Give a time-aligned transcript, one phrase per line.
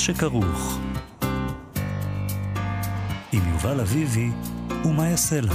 [0.00, 0.78] שכרוך.
[3.32, 4.30] עם יובל אביבי
[4.84, 5.52] ומה יעשה לה.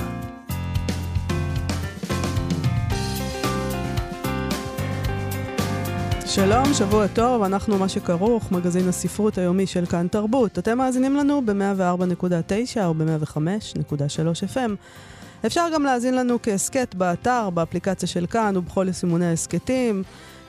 [6.26, 10.59] שלום, שבוע טוב, אנחנו מה שכרוך, מגזין הספרות היומי של כאן תרבות.
[10.59, 14.72] אתם מאזינים לנו ב-104.9 או ב-105.3 FM.
[15.45, 20.03] אפשר גם להאזין לנו כהסכת באתר, באפליקציה של כאן ובכל יישומוני ההסכתים.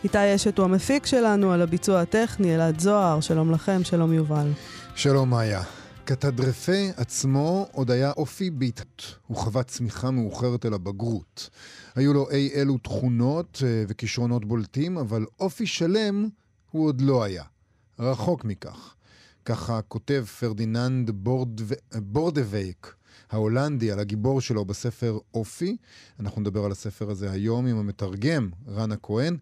[0.07, 4.53] איתי אשת הוא המפיק שלנו, על הביצוע הטכני, אלעד זוהר, שלום לכם, שלום יובל.
[4.95, 5.63] שלום מאיה.
[6.05, 9.19] קטדרפה עצמו עוד היה אופי בהתהוות.
[9.27, 11.51] הוא חווה צמיחה מאוחרת אל הבגרות.
[11.95, 16.29] היו לו אי אלו תכונות אה, וכישרונות בולטים, אבל אופי שלם
[16.71, 17.45] הוא עוד לא היה.
[17.99, 18.95] רחוק מכך.
[19.45, 21.61] ככה כותב פרדיננד בורד...
[21.95, 22.95] בורדווייק,
[23.31, 25.77] ההולנדי, על הגיבור שלו בספר אופי.
[26.21, 29.37] אנחנו נדבר על הספר הזה היום עם המתרגם, רן הכהן.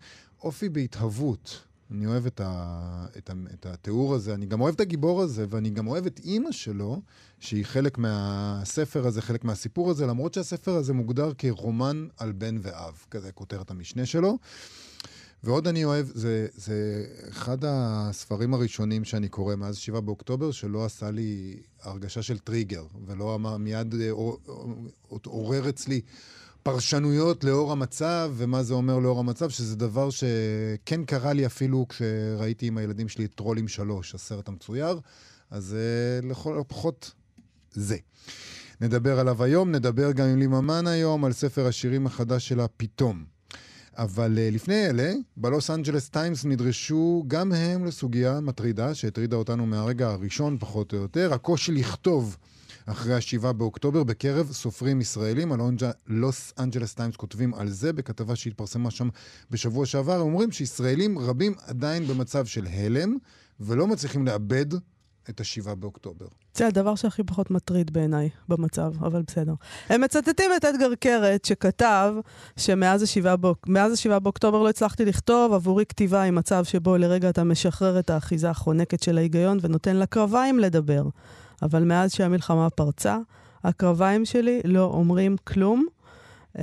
[0.45, 1.63] אופי בהתהוות.
[1.91, 5.47] אני אוהב את, ה, את, ה, את התיאור הזה, אני גם אוהב את הגיבור הזה,
[5.49, 7.03] ואני גם אוהב את אימא שלו,
[7.41, 12.95] שהיא חלק מהספר הזה, חלק מהסיפור הזה, למרות שהספר הזה מוגדר כרומן על בן ואב,
[13.11, 14.39] כזה כותרת המשנה שלו.
[15.45, 21.11] ועוד אני אוהב, זה, זה אחד הספרים הראשונים שאני קורא מאז 7 באוקטובר, שלא עשה
[21.11, 24.11] לי הרגשה של טריגר, ולא אמר, מיד אה,
[25.25, 26.01] עורר אצלי
[26.65, 32.67] פרשנויות לאור המצב, ומה זה אומר לאור המצב, שזה דבר שכן קרה לי אפילו כשראיתי
[32.67, 35.01] עם הילדים שלי את טרולים שלוש, הסרט המצויר,
[35.51, 35.77] אז
[36.23, 37.13] אה, לכל הפחות
[37.73, 37.97] זה.
[38.81, 43.25] נדבר עליו היום, נדבר גם עם לי ממן היום על ספר השירים החדש שלה, פתאום.
[43.97, 50.09] אבל אה, לפני אלה, בלוס אנג'לס טיימס נדרשו גם הם לסוגיה מטרידה, שהטרידה אותנו מהרגע
[50.09, 52.37] הראשון פחות או יותר, הקושי לכתוב
[52.87, 55.53] אחרי השבעה באוקטובר בקרב סופרים ישראלים.
[55.53, 59.09] הלוס אנג'לס טיימס כותבים על זה בכתבה שהתפרסמה שם
[59.51, 60.15] בשבוע שעבר.
[60.15, 63.17] הם אומרים שישראלים רבים עדיין במצב של הלם
[63.61, 64.67] ולא מצליחים לעבד
[65.31, 66.27] את השבעה באוקטובר.
[66.55, 69.55] זה הדבר שהכי פחות מטריד בעיניי במצב, אבל בסדר.
[69.89, 72.15] הם מצטטים את אתגר קרת, שכתב
[72.57, 73.69] שמאז השבעה באוק...
[74.23, 79.03] באוקטובר לא הצלחתי לכתוב, עבורי כתיבה היא מצב שבו לרגע אתה משחרר את האחיזה החונקת
[79.03, 81.05] של ההיגיון ונותן לקרביים לדבר.
[81.63, 83.19] אבל מאז שהמלחמה פרצה,
[83.65, 85.87] הקרביים שלי לא אומרים כלום.
[86.57, 86.59] Uh,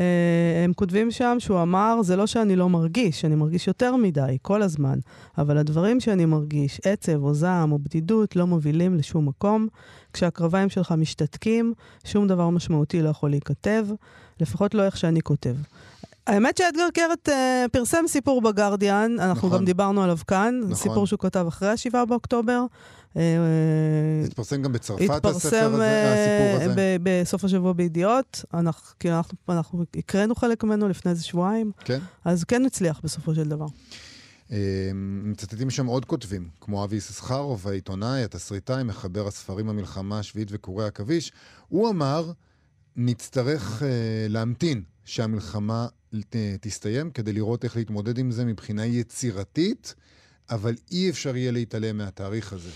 [0.63, 4.61] הם כותבים שם שהוא אמר, זה לא שאני לא מרגיש, אני מרגיש יותר מדי, כל
[4.61, 4.99] הזמן,
[5.37, 9.67] אבל הדברים שאני מרגיש, עצב או זעם או בדידות, לא מובילים לשום מקום.
[10.13, 13.87] כשהקרביים שלך משתתקים, שום דבר משמעותי לא יכול להיכתב,
[14.39, 15.55] לפחות לא איך שאני כותב.
[16.27, 17.31] האמת שאדגר קרת uh,
[17.71, 19.59] פרסם סיפור בגרדיאן, אנחנו נכון.
[19.59, 20.75] גם דיברנו עליו כאן, נכון.
[20.75, 22.65] סיפור שהוא כתב אחרי ה-7 באוקטובר.
[23.17, 26.97] אה, התפרסם גם בצרפת הספר הזה, הסיפור הזה?
[27.03, 29.11] בסוף השבוע בידיעות, אנחנו, כי
[29.49, 31.99] אנחנו, הקראנו חלק ממנו לפני איזה שבועיים, כן.
[32.25, 33.65] אז כן הצליח בסופו של דבר.
[34.51, 34.91] אה,
[35.23, 41.31] מצטטים שם עוד כותבים, כמו אבי יששכרוב, העיתונאי, התסריטאי, מחבר הספרים המלחמה השביעית וקורי עכביש.
[41.67, 42.31] הוא אמר,
[42.95, 43.85] נצטרך uh,
[44.29, 45.87] להמתין שהמלחמה
[46.61, 49.95] תסתיים כדי לראות איך להתמודד עם זה מבחינה יצירתית,
[50.51, 52.71] אבל אי אפשר יהיה להתעלם מהתאריך הזה.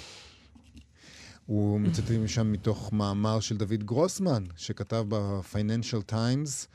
[1.46, 6.68] הוא מצטט משם מתוך מאמר של דוד גרוסמן, שכתב ב-Financial Times,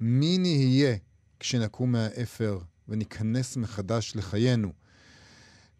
[0.00, 0.96] מי נהיה
[1.40, 4.72] כשנקום מהאפר וניכנס מחדש לחיינו?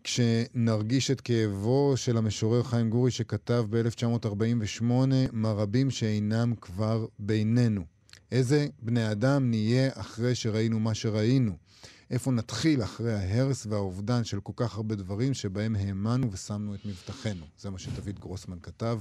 [0.05, 4.85] כשנרגיש את כאבו של המשורר חיים גורי שכתב ב-1948,
[5.33, 7.85] מה רבים שאינם כבר בינינו.
[8.33, 11.57] איזה בני אדם נהיה אחרי שראינו מה שראינו?
[12.15, 17.45] איפה נתחיל אחרי ההרס והאובדן של כל כך הרבה דברים שבהם האמנו ושמנו את מבטחנו?
[17.59, 18.99] זה מה שדוד גרוסמן כתב.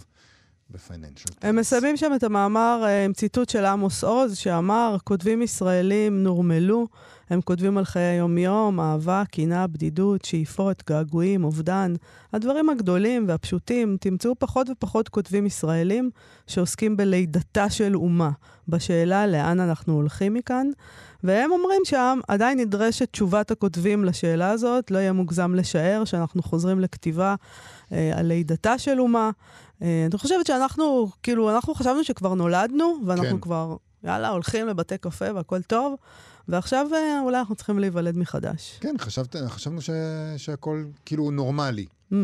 [0.71, 1.29] בפייננשל.
[1.41, 6.88] הם מסיימים שם את המאמר אה, עם ציטוט של עמוס עוז, שאמר, כותבים ישראלים נורמלו,
[7.29, 11.93] הם כותבים על חיי יום-יום, אהבה, קנאה, בדידות, שאיפות, געגועים, אובדן.
[12.33, 16.09] הדברים הגדולים והפשוטים, תמצאו פחות ופחות כותבים ישראלים
[16.47, 18.31] שעוסקים בלידתה של אומה,
[18.67, 20.67] בשאלה לאן אנחנו הולכים מכאן.
[21.23, 26.79] והם אומרים שם, עדיין נדרשת תשובת הכותבים לשאלה הזאת, לא יהיה מוגזם לשער שאנחנו חוזרים
[26.79, 27.35] לכתיבה
[27.91, 29.31] אה, על לידתה של אומה.
[29.81, 33.39] אה, אני חושבת שאנחנו, כאילו, אנחנו חשבנו שכבר נולדנו, ואנחנו כן.
[33.39, 35.95] כבר, יאללה, הולכים לבתי קפה והכל טוב.
[36.47, 38.77] ועכשיו אה, אולי אנחנו צריכים להיוולד מחדש.
[38.79, 39.89] כן, חשבת, חשבנו ש,
[40.37, 42.15] שהכל כאילו נורמלי, Mm,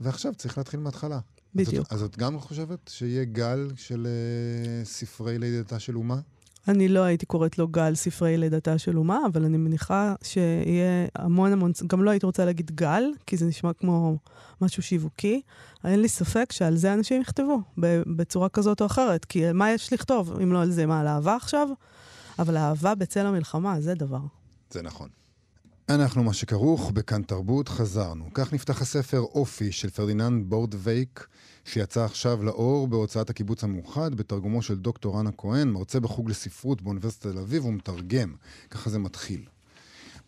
[0.00, 1.18] ועכשיו צריך להתחיל מההתחלה.
[1.54, 1.74] בדיוק.
[1.74, 6.20] אז את, אז את גם חושבת שיהיה גל של uh, ספרי לידתה של אומה?
[6.68, 11.52] אני לא הייתי קוראת לו גל ספרי לידתה של אומה, אבל אני מניחה שיהיה המון
[11.52, 14.18] המון, גם לא הייתי רוצה להגיד גל, כי זה נשמע כמו
[14.60, 15.40] משהו שיווקי.
[15.84, 17.60] אין לי ספק שעל זה אנשים יכתבו,
[18.16, 19.24] בצורה כזאת או אחרת.
[19.24, 20.86] כי מה יש לכתוב, אם לא על זה?
[20.86, 21.68] מה, על אהבה עכשיו?
[22.38, 24.20] אבל אהבה בצל המלחמה, זה דבר.
[24.70, 25.08] זה נכון.
[25.88, 28.24] אנחנו מה שכרוך בכאן תרבות חזרנו.
[28.34, 31.26] כך נפתח הספר אופי של פרדיננד בורדווייק,
[31.68, 37.26] שיצא עכשיו לאור בהוצאת הקיבוץ המאוחד, בתרגומו של דוקטור רנה כהן, מרצה בחוג לספרות באוניברסיטת
[37.26, 38.34] תל אביב ומתרגם.
[38.70, 39.44] ככה זה מתחיל.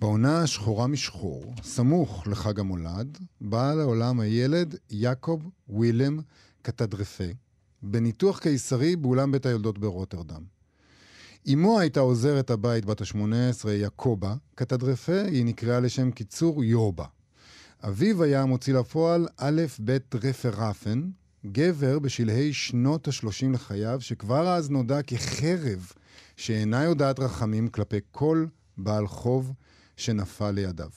[0.01, 6.21] בעונה השחורה משחור, סמוך לחג המולד, בא לעולם הילד יעקב ווילם
[6.63, 7.25] קטדרפה,
[7.83, 10.43] בניתוח קיסרי באולם בית היולדות ברוטרדם.
[11.53, 17.07] אמו הייתה עוזרת הבית בת ה-18, יעקובה, קטדרפה היא נקראה לשם קיצור יובה.
[17.83, 21.11] אביו היה המוציא לפועל א' ב' רפרפן,
[21.47, 25.93] גבר בשלהי שנות ה-30 לחייו, שכבר אז נודע כחרב
[26.37, 28.47] שאינה יודעת רחמים כלפי כל
[28.79, 29.53] בעל חוב
[29.97, 30.89] שנפל לידיו.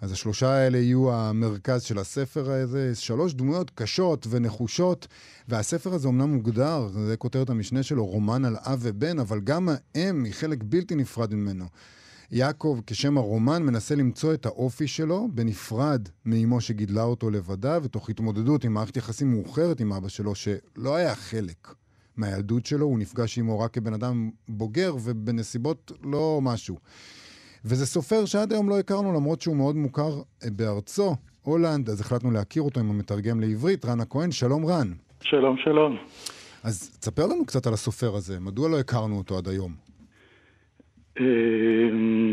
[0.00, 5.06] אז השלושה האלה יהיו המרכז של הספר הזה, שלוש דמויות קשות ונחושות,
[5.48, 10.24] והספר הזה אומנם מוגדר, זה כותרת המשנה שלו, רומן על אב ובן, אבל גם האם
[10.24, 11.64] היא חלק בלתי נפרד ממנו.
[12.32, 18.64] יעקב, כשם הרומן, מנסה למצוא את האופי שלו בנפרד מאמו שגידלה אותו לבדה, ותוך התמודדות
[18.64, 21.74] עם מערכת יחסים מאוחרת עם אבא שלו, שלא היה חלק
[22.16, 26.76] מהילדות שלו, הוא נפגש עמו רק כבן אדם בוגר ובנסיבות לא משהו.
[27.64, 32.30] וזה סופר שעד היום לא הכרנו, למרות שהוא מאוד מוכר אה, בארצו, הולנד, אז החלטנו
[32.30, 34.30] להכיר אותו עם המתרגם לעברית, רן הכהן.
[34.30, 34.92] שלום רן.
[35.22, 35.96] שלום, שלום.
[36.62, 39.87] אז תספר לנו קצת על הסופר הזה, מדוע לא הכרנו אותו עד היום?
[41.20, 42.32] אמ,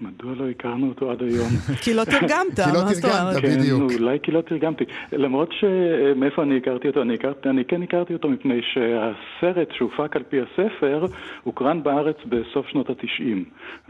[0.00, 1.48] מדוע לא הכרנו אותו עד היום?
[1.82, 3.36] כי לא תרגמת, כי לא תרגמת.
[3.42, 3.92] בדיוק.
[3.92, 4.84] כן, אולי כי לא תרגמתי.
[5.12, 7.02] למרות שמאיפה אני הכרתי אותו?
[7.02, 11.06] אני, כן הכרתי אותו מפני שהסרט שהופק על פי הספר
[11.42, 13.44] הוקרן בארץ בסוף שנות התשעים,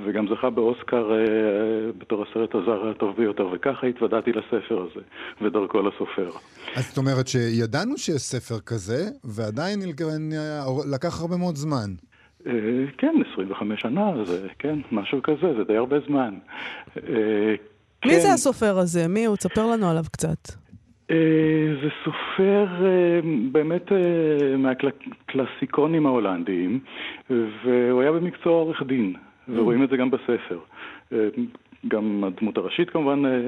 [0.04, 5.00] וגם זכה באוסקר אה, בתור הסרט הזר הטוב ביותר, וככה התוודעתי לספר הזה,
[5.42, 6.30] ודרכו לסופר.
[6.76, 9.80] אז זאת אומרת שידענו שיש ספר כזה, ועדיין
[10.92, 12.09] לקח הרבה מאוד זמן.
[12.46, 12.52] אה,
[12.98, 16.34] כן, 25 שנה, זה כן, משהו כזה, זה די הרבה זמן.
[16.96, 17.54] אה,
[18.04, 18.18] מי כן.
[18.18, 19.08] זה הסופר הזה?
[19.08, 19.36] מי הוא?
[19.36, 20.48] תספר לנו עליו קצת.
[21.10, 21.16] אה,
[21.82, 22.66] זה סופר
[23.52, 23.92] באמת
[24.58, 26.80] מהקלאסיקונים ההולנדיים,
[27.30, 29.14] והוא היה במקצוע עורך דין,
[29.48, 30.58] ורואים את זה גם בספר.
[31.88, 33.38] גם הדמות הראשית כמובן אה, אה,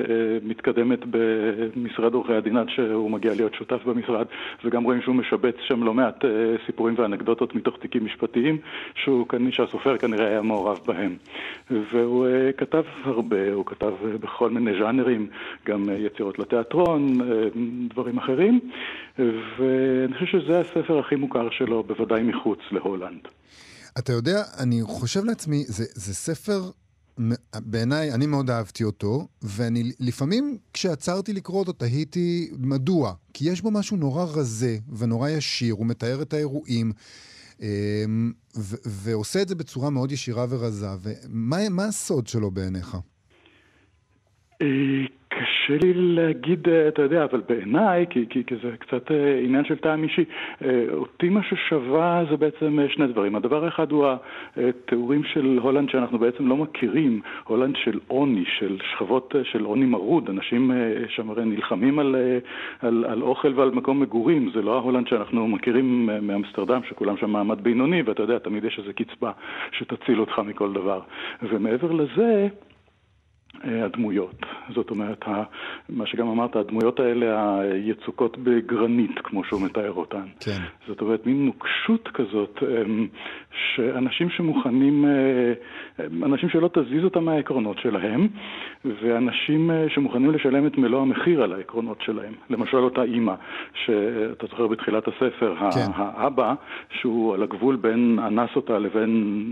[0.42, 4.26] מתקדמת במשרד עורכי הדין עד שהוא מגיע להיות שותף במשרד,
[4.64, 6.30] וגם רואים שהוא משבץ שם לא מעט אה,
[6.66, 8.58] סיפורים ואנקדוטות מתוך תיקים משפטיים,
[8.94, 11.16] שהוא, שהסופר כנראה היה מעורב בהם.
[11.70, 12.26] והוא
[12.56, 15.28] כתב הרבה, הוא כתב בכל מיני ז'אנרים,
[15.66, 17.18] גם יצירות לתיאטרון,
[17.90, 18.60] דברים אחרים,
[19.18, 23.20] ואני חושב שזה הספר הכי מוכר שלו, בוודאי מחוץ להולנד.
[23.98, 26.60] אתה יודע, אני חושב לעצמי, זה, זה ספר,
[27.56, 33.14] בעיניי, אני מאוד אהבתי אותו, ואני לפעמים כשעצרתי לקרוא אותו תהיתי מדוע.
[33.34, 36.92] כי יש בו משהו נורא רזה ונורא ישיר, הוא מתאר את האירועים.
[37.60, 42.96] אמ, ו- ועושה את זה בצורה מאוד ישירה ורזה, ומה מה הסוד שלו בעיניך?
[45.62, 49.64] קשה לי להגיד, אה, אתה יודע, אבל בעיניי, כי, כי, כי זה קצת אה, עניין
[49.64, 50.24] של טעם אישי,
[50.64, 53.36] אה, אותי מה ששווה זה בעצם שני דברים.
[53.36, 54.06] הדבר האחד הוא
[54.56, 60.30] התיאורים של הולנד שאנחנו בעצם לא מכירים, הולנד של עוני, של שכבות של עוני מרוד,
[60.30, 60.70] אנשים
[61.08, 62.16] שם הרי נלחמים על,
[62.80, 67.60] על, על אוכל ועל מקום מגורים, זה לא ההולנד שאנחנו מכירים מאמסטרדם, שכולם שם מעמד
[67.62, 69.32] בינוני, ואתה יודע, תמיד יש איזו קצבה
[69.72, 71.00] שתציל אותך מכל דבר.
[71.42, 72.48] ומעבר לזה,
[73.64, 74.46] הדמויות.
[74.74, 75.24] זאת אומרת,
[75.88, 80.24] מה שגם אמרת, הדמויות האלה היצוקות בגרנית, כמו שהוא מתאר אותן.
[80.40, 80.58] כן.
[80.88, 83.06] זאת אומרת, מין נוקשות כזאת, אמ,
[83.74, 85.52] שאנשים שמוכנים, אה,
[86.22, 88.28] אנשים שלא תזיז אותם מהעקרונות שלהם,
[88.84, 92.32] ואנשים אה, שמוכנים לשלם את מלוא המחיר על העקרונות שלהם.
[92.50, 93.34] למשל אותה אימא,
[93.84, 95.90] שאתה זוכר בתחילת הספר, כן.
[95.94, 96.54] האבא,
[97.00, 99.42] שהוא על הגבול בין אנס אותה לבין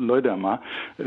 [0.00, 0.54] לא יודע מה,
[1.00, 1.06] אה,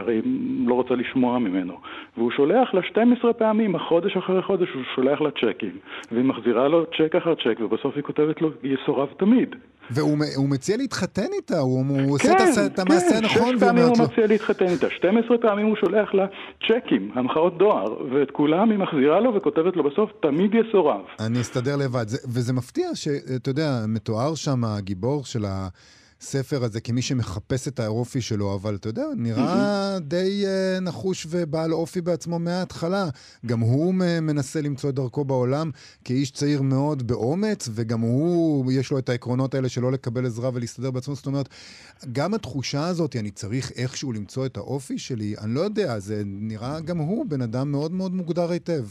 [0.00, 0.22] הרי
[0.66, 1.74] לא רוצה לשמוע ממנו.
[2.16, 5.78] והוא שולח לה 12 פעמים, חודש אחרי חודש, הוא שולח לה צ'קים.
[6.12, 9.54] והיא מחזירה לו צ'ק אחר צ'ק, ובסוף היא כותבת לו, יסורב תמיד.
[9.90, 12.32] והוא מציע להתחתן איתה, הוא, הוא עושה
[12.66, 14.12] את, המעשה כן, הנכון שש פעמים ואומרת הוא לו...
[14.12, 16.26] מציע להתחתן איתה, 12 פעמים הוא שולח לה
[16.68, 21.00] צ'קים, המחאות דואר, ואת כולם היא מחזירה לו וכותבת לו בסוף, תמיד יסורב.
[21.20, 22.08] אני אסתדר לבד.
[22.08, 25.68] זה, וזה מפתיע שאתה יודע, מתואר שם הגיבור של, ה,
[26.20, 30.00] הספר הזה כמי שמחפש את האופי שלו, אבל אתה יודע, נראה mm-hmm.
[30.00, 33.08] די uh, נחוש ובעל אופי בעצמו מההתחלה.
[33.46, 35.70] גם הוא מנסה למצוא את דרכו בעולם
[36.04, 40.90] כאיש צעיר מאוד באומץ, וגם הוא, יש לו את העקרונות האלה שלא לקבל עזרה ולהסתדר
[40.90, 41.14] בעצמו.
[41.14, 41.48] זאת אומרת,
[42.12, 46.80] גם התחושה הזאת, אני צריך איכשהו למצוא את האופי שלי, אני לא יודע, זה נראה
[46.80, 48.84] גם הוא בן אדם מאוד מאוד מוגדר היטב.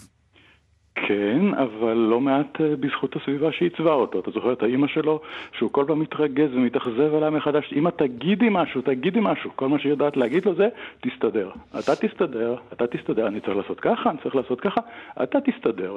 [1.08, 4.20] כן, אבל לא מעט אה, בזכות הסביבה שעיצבה אותו.
[4.20, 5.22] אתה זוכר את האימא שלו,
[5.58, 9.52] שהוא כל פעם מתרגז ומתאכזב עליה מחדש, אמא תגידי משהו, תגידי משהו.
[9.56, 10.68] כל מה שהיא יודעת להגיד לו זה,
[11.02, 11.50] תסתדר.
[11.80, 14.82] אתה תסתדר, אתה תסתדר, אני צריך לעשות ככה, אני צריך לעשות ככה,
[15.24, 15.96] אתה תסתדר.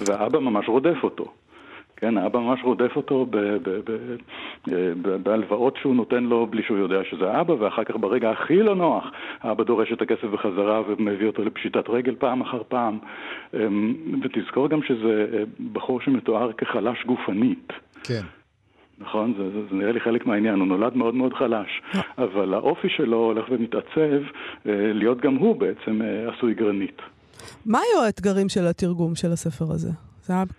[0.00, 1.32] והאבא ממש רודף אותו.
[2.00, 3.26] כן, האבא ממש רודף אותו
[5.22, 9.04] בהלוואות שהוא נותן לו בלי שהוא יודע שזה האבא, ואחר כך ברגע הכי לא נוח,
[9.40, 12.98] האבא דורש את הכסף בחזרה ומביא אותו לפשיטת רגל פעם אחר פעם.
[13.54, 15.42] אמ, ותזכור גם שזה אה,
[15.72, 17.72] בחור שמתואר כחלש גופנית.
[18.04, 18.22] כן.
[18.98, 19.34] נכון?
[19.38, 22.00] זה, זה, זה נראה לי חלק מהעניין, הוא נולד מאוד מאוד חלש, אה.
[22.18, 24.22] אבל האופי שלו הולך ומתעצב
[24.66, 27.02] אה, להיות גם הוא בעצם עשוי גרנית.
[27.66, 30.09] מה היו האתגרים של התרגום של הספר הזה?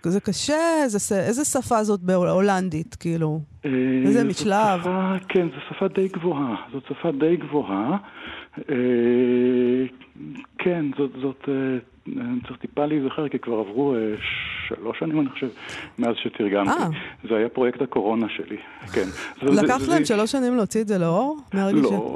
[0.02, 0.54] זה, קשה,
[0.86, 3.40] זה, איזה שפה זאת בהולנדית, כאילו?
[3.64, 3.70] אה,
[4.04, 4.80] איזה משלב?
[4.80, 6.56] שפה, כן, זו שפה די גבוהה.
[6.72, 7.96] זאת שפה די גבוהה.
[8.58, 9.84] אה,
[10.58, 14.14] כן, זאת, זאת אה, אני צריך טיפה להיזכר, כי כבר עברו אה,
[14.76, 15.48] שלוש שנים, אני חושב,
[15.98, 16.70] מאז שתרגמתי.
[16.70, 16.88] אה.
[17.28, 18.56] זה היה פרויקט הקורונה שלי,
[18.92, 19.06] כן.
[19.42, 21.38] לקח להם שלוש שנים להוציא את זה לאור?
[21.54, 21.62] לא,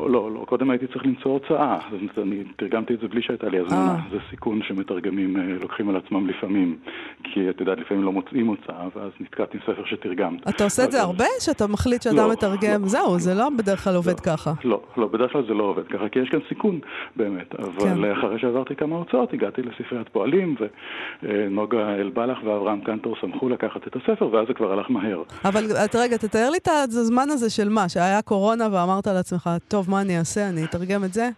[0.09, 0.45] לא, לא.
[0.47, 1.79] קודם הייתי צריך למצוא הוצאה.
[2.19, 3.95] אני תרגמתי את זה בלי שהייתה לי הזמנה.
[3.95, 3.97] אה.
[4.11, 6.77] זה סיכון שמתרגמים לוקחים על עצמם לפעמים.
[7.25, 10.49] כי את יודעת, לפעמים לא מוצאים הוצאה, ואז נתקעתי עם ספר שתרגמת.
[10.49, 11.25] אתה עושה את זה הרבה?
[11.41, 12.83] שאתה מחליט שאתה לא, מתרגם?
[12.83, 12.89] לא.
[12.89, 14.53] זהו, זה לא בדרך כלל עובד ככה.
[14.65, 16.79] לא, לא, בדרך כלל זה לא עובד ככה, כי יש כאן סיכון,
[17.17, 17.55] באמת.
[17.55, 18.13] אבל כן.
[18.13, 20.57] אחרי שעברתי כמה הוצאות, הגעתי ספריית פועלים,
[21.23, 25.23] ונוגה אלבלח ואברהם קנטור שמחו לקחת את הספר, ואז זה כבר הלך מהר.
[25.45, 30.01] אבל רגע, תתאר לי את הזמן הזה של מה, שהיה קורונה ואמרת לעצמך, טוב, מה
[30.01, 31.29] אני אעשה, אני אתרגם את זה?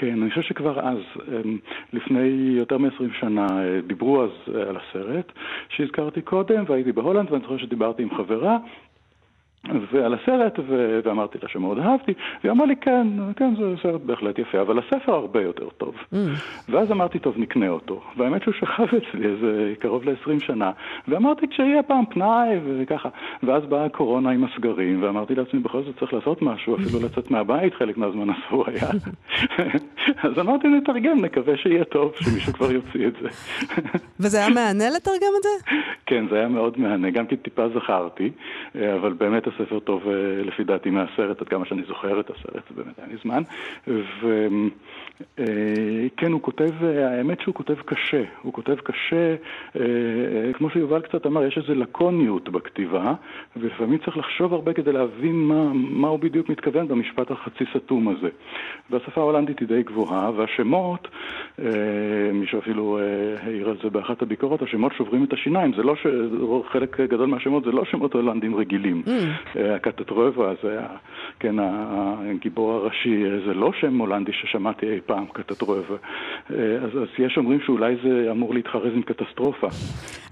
[0.00, 1.58] כן, אני חושב שכבר אז, אמ,
[1.92, 5.32] לפני יותר מ-20 שנה, אה, דיברו אז אה, על הסרט
[5.68, 8.56] שהזכרתי קודם, והייתי בהולנד, ואני זוכר שדיברתי עם חברה,
[9.92, 11.00] ועל הסרט, ו...
[11.04, 13.06] ואמרתי לה שמאוד אהבתי, והיא אמרה לי, כן,
[13.36, 15.94] כן, זה סרט בהחלט יפה, אבל הספר הרבה יותר טוב.
[16.12, 16.16] Mm.
[16.68, 18.00] ואז אמרתי, טוב, נקנה אותו.
[18.16, 20.70] והאמת שהוא שכב אצלי איזה קרוב ל-20 שנה,
[21.08, 23.08] ואמרתי, כשיהיה פעם פנאי וככה.
[23.42, 27.74] ואז באה הקורונה עם הסגרים, ואמרתי לעצמי, בכל זאת צריך לעשות משהו, אפילו לצאת מהבית,
[27.74, 28.90] חלק מהזמן אסור היה.
[30.26, 33.28] אז אמרתי, נתרגם, נקווה שיהיה טוב, שמישהו כבר יוציא את זה.
[34.20, 35.76] וזה היה מהנה לתרגם את זה?
[36.06, 38.30] כן, זה היה מאוד מהנה, גם כי טיפה זכרתי,
[38.74, 42.98] אבל באמת הספר טוב אה, לפי דעתי מהסרט, עד כמה שאני זוכר את הסרט, באמת
[42.98, 43.42] היה לי זמן.
[45.46, 49.34] וכן, הוא כותב, האמת שהוא כותב קשה, הוא כותב קשה,
[49.80, 53.14] אה, כמו שיובל קצת אמר, יש איזו לקוניות בכתיבה,
[53.56, 58.28] ולפעמים צריך לחשוב הרבה כדי להבין מה, מה הוא בדיוק מתכוון במשפט החצי סתום הזה.
[58.90, 61.08] והשפה ההולנדית היא די גבוהה, והשמות,
[61.58, 61.66] אה,
[62.32, 62.98] מישהו אפילו
[63.42, 66.06] העיר על זה באחת הביקורות, השמות שוברים את השיניים, זה לא ש...
[66.72, 69.02] חלק גדול מהשמות זה לא שמות הולנדים רגילים.
[69.06, 69.10] Mm.
[69.76, 70.78] הקטטרובה, זה
[71.40, 75.96] כן, הגיבור הראשי, זה לא שם הולנדי ששמעתי אי פעם, קטטרובה.
[76.48, 76.54] אז,
[77.02, 79.68] אז יש אומרים שאולי זה אמור להתחרז עם קטסטרופה.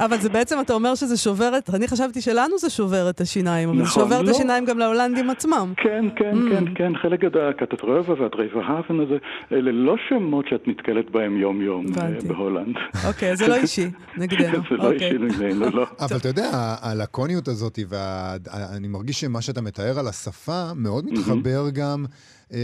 [0.01, 3.69] אבל זה בעצם, אתה אומר שזה שובר את, אני חשבתי שלנו זה שובר את השיניים,
[3.69, 4.25] אבל נכון, זה שובר לא.
[4.25, 5.73] את השיניים גם להולנדים עצמם.
[5.77, 6.51] כן, כן, mm.
[6.51, 9.17] כן, כן, חלק גדול, הקטטרובה והדרייבהאבן הזה,
[9.53, 12.77] אלה לא שמות שאת נתקלת בהם יום-יום אה, בהולנד.
[13.09, 14.59] אוקיי, זה לא אישי נגדנו.
[14.71, 15.19] זה לא אישי אוקיי.
[15.19, 15.87] נגדנו, לא.
[16.01, 16.51] אבל אתה יודע,
[16.83, 22.05] הלקוניות הזאת, ואני מרגיש שמה שאתה מתאר על השפה מאוד מתחבר גם
[22.53, 22.59] אה,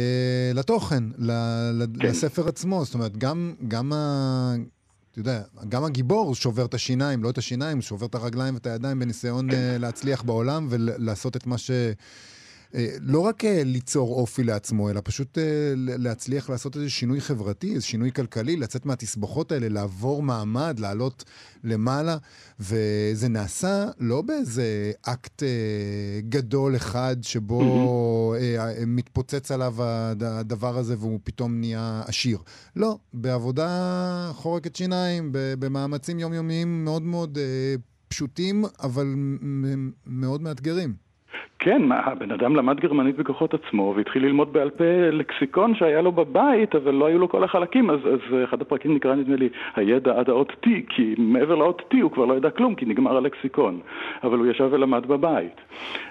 [0.55, 2.07] לתוכן, כן.
[2.07, 2.85] לספר עצמו.
[2.85, 4.55] זאת אומרת, גם, גם ה...
[5.11, 8.99] אתה יודע, גם הגיבור שובר את השיניים, לא את השיניים, שובר את הרגליים ואת הידיים
[8.99, 9.77] בניסיון כן.
[9.83, 11.71] להצליח בעולם ולעשות את מה ש...
[12.75, 17.75] אה, לא רק אה, ליצור אופי לעצמו, אלא פשוט אה, להצליח לעשות איזה שינוי חברתי,
[17.75, 21.25] איזה שינוי כלכלי, לצאת מהתסבוכות האלה, לעבור מעמד, לעלות
[21.65, 22.17] למעלה,
[22.61, 25.43] וזה נעשה לא באיזה אקט
[26.29, 28.87] גדול אחד שבו mm-hmm.
[28.87, 29.75] מתפוצץ עליו
[30.21, 32.39] הדבר הזה והוא פתאום נהיה עשיר.
[32.77, 37.39] לא, בעבודה חורקת שיניים, במאמצים יומיומיים מאוד מאוד
[38.09, 39.15] פשוטים, אבל
[40.07, 41.10] מאוד מאתגרים.
[41.63, 46.13] כן, מה, הבן אדם למד גרמנית בכוחות עצמו והתחיל ללמוד בעל פה לקסיקון שהיה לו
[46.13, 50.19] בבית, אבל לא היו לו כל החלקים, אז, אז אחד הפרקים נקרא נדמה לי הידע
[50.19, 53.81] עד האות T, כי מעבר לאות T הוא כבר לא ידע כלום, כי נגמר הלקסיקון,
[54.25, 55.61] אבל הוא ישב ולמד בבית.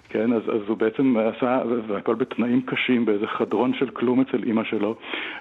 [0.10, 4.64] כן, אז, אז הוא בעצם עשה, והכל בתנאים קשים, באיזה חדרון של כלום אצל אימא
[4.64, 4.96] שלו,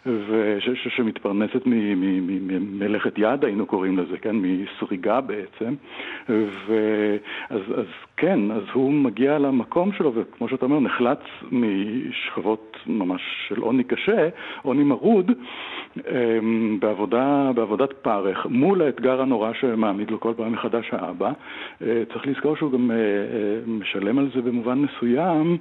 [0.06, 5.74] וש, ש, שמתפרנסת ממלאכת יד, היינו קוראים לזה, כן, מסריגה בעצם,
[6.28, 11.20] ואז אז כן, אז הוא מגיע למקום שלו, וכמו שאתה אומר, נחלץ
[11.52, 14.28] משכבות ממש של עוני קשה,
[14.62, 15.32] עוני מרוד,
[15.96, 21.32] אמ, בעבודה, בעבודת פרך, מול האתגר הנורא שמעמיד לו כל פעם מחדש האבא.
[21.82, 23.02] אה, צריך לזכור שהוא גם אה, אה,
[23.66, 25.58] משלם על זה במובן מסוים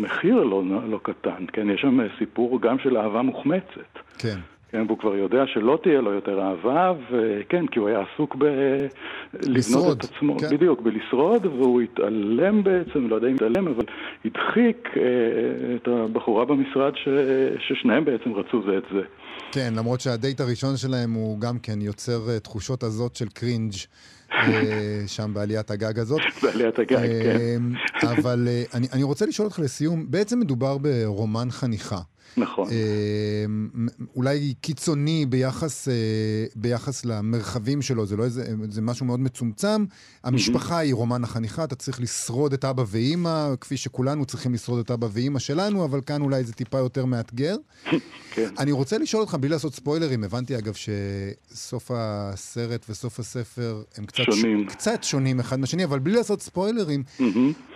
[0.00, 1.70] מחיר לא, לא קטן, כן?
[1.70, 3.98] יש שם סיפור גם של אהבה מוחמצת.
[4.18, 4.38] כן.
[4.72, 9.98] כן, והוא כבר יודע שלא תהיה לו יותר אהבה, וכן, כי הוא היה עסוק בלבנות
[9.98, 10.48] את עצמו, כן.
[10.50, 13.84] בדיוק, בלשרוד, והוא התעלם בעצם, לא יודע אם התעלם, אבל
[14.24, 15.02] הדחיק אה,
[15.76, 17.08] את הבחורה במשרד ש...
[17.68, 19.00] ששניהם בעצם רצו זה את זה.
[19.52, 23.72] כן, למרות שהדייט הראשון שלהם הוא גם כן יוצר אה, תחושות הזאת של קרינג'.
[24.32, 26.20] אה, שם בעליית הגג הזאת.
[26.42, 27.62] בעליית הגג, כן.
[28.08, 32.00] אבל אני, אני רוצה לשאול אותך לסיום, בעצם מדובר ברומן חניכה.
[32.36, 32.68] נכון.
[32.70, 35.94] אמ, אולי קיצוני ביחס, אה,
[36.54, 39.84] ביחס למרחבים שלו, זה לא איזה, זה משהו מאוד מצומצם.
[40.24, 44.90] המשפחה היא רומן החניכה, אתה צריך לשרוד את אבא ואימא, כפי שכולנו צריכים לשרוד את
[44.90, 47.56] אבא ואימא שלנו, אבל כאן אולי זה טיפה יותר מאתגר.
[48.34, 48.48] כן.
[48.58, 54.21] אני רוצה לשאול אותך, בלי לעשות ספוילרים, הבנתי אגב שסוף הסרט וסוף הספר הם קצת
[54.22, 54.72] שונים, ש...
[54.72, 57.02] קצת שונים אחד מהשני, אבל בלי לעשות ספוילרים,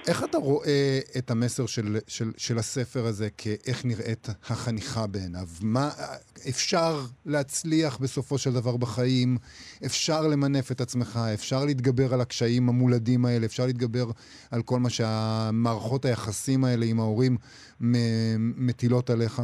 [0.09, 5.47] איך אתה רואה את המסר של, של, של הספר הזה כאיך נראית החניכה בעיניו?
[5.63, 5.89] מה,
[6.49, 9.37] אפשר להצליח בסופו של דבר בחיים,
[9.87, 14.05] אפשר למנף את עצמך, אפשר להתגבר על הקשיים המולדים האלה, אפשר להתגבר
[14.53, 17.37] על כל מה שהמערכות היחסים האלה עם ההורים
[18.57, 19.43] מטילות עליך?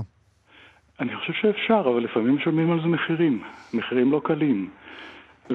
[1.00, 3.42] אני חושב שאפשר, אבל לפעמים משלמים על זה מחירים,
[3.74, 4.70] מחירים לא קלים.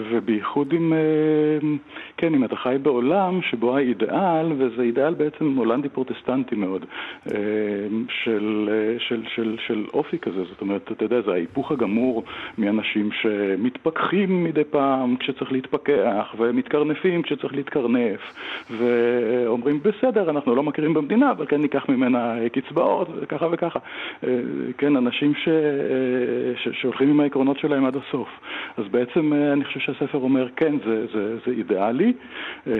[0.09, 0.97] ובייחוד אם, אה,
[2.17, 6.85] כן, אם אתה חי בעולם שבו האידאל, וזה אידאל בעצם הולנדי פרוטסטנטי מאוד,
[7.31, 7.37] אה,
[8.09, 12.23] של, אה, של, של, של אופי כזה, זאת אומרת, אתה יודע, זה ההיפוך הגמור
[12.57, 18.19] מאנשים שמתפכחים מדי פעם כשצריך להתפכח, ומתקרנפים כשצריך להתקרנף,
[18.69, 23.79] ואומרים, בסדר, אנחנו לא מכירים במדינה, אבל כן ניקח ממנה קצבאות, וככה וככה.
[24.77, 25.49] כן, אנשים ש,
[26.63, 28.29] ש, שהולכים עם העקרונות שלהם עד הסוף.
[28.77, 32.13] אז בעצם אני חושב שהספר אומר, כן, זה, זה, זה אידיאלי,
[32.67, 32.73] אה,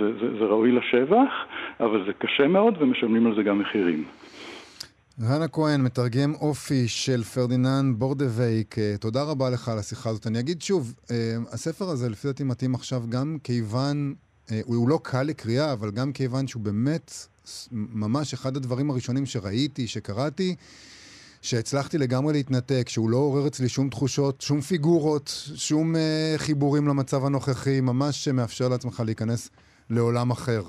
[0.00, 1.32] זה, זה, זה ראוי לשבח,
[1.80, 4.04] אבל זה קשה מאוד ומשלמים על זה גם מחירים.
[5.22, 10.26] רנה כהן, מתרגם אופי של פרדיננד בורדווייק, אה, תודה רבה לך על השיחה הזאת.
[10.26, 14.14] אני אגיד שוב, אה, הספר הזה לפי דעתי מתאים עכשיו גם כיוון,
[14.64, 17.12] הוא לא קל לקריאה, אבל גם כיוון שהוא באמת
[17.72, 20.54] ממש אחד הדברים הראשונים שראיתי, שקראתי,
[21.42, 25.98] שהצלחתי לגמרי להתנתק, שהוא לא עורר אצלי שום תחושות, שום פיגורות, שום uh,
[26.38, 29.50] חיבורים למצב הנוכחי, ממש מאפשר לעצמך להיכנס
[29.90, 30.62] לעולם אחר.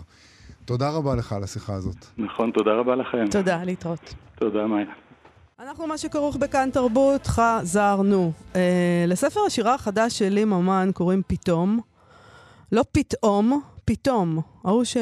[0.66, 2.06] תודה רבה לך על השיחה הזאת.
[2.18, 3.26] נכון, תודה רבה לכם.
[3.32, 4.14] תודה, להתראות.
[4.36, 4.86] תודה, מאיה.
[5.60, 8.32] אנחנו, מה שכרוך בכאן תרבות, חזרנו.
[8.56, 11.80] אה, לספר השירה החדש של לי ממן קוראים פתאום.
[12.72, 14.40] לא פתאום, פתאום.
[14.64, 14.98] ההוא ש...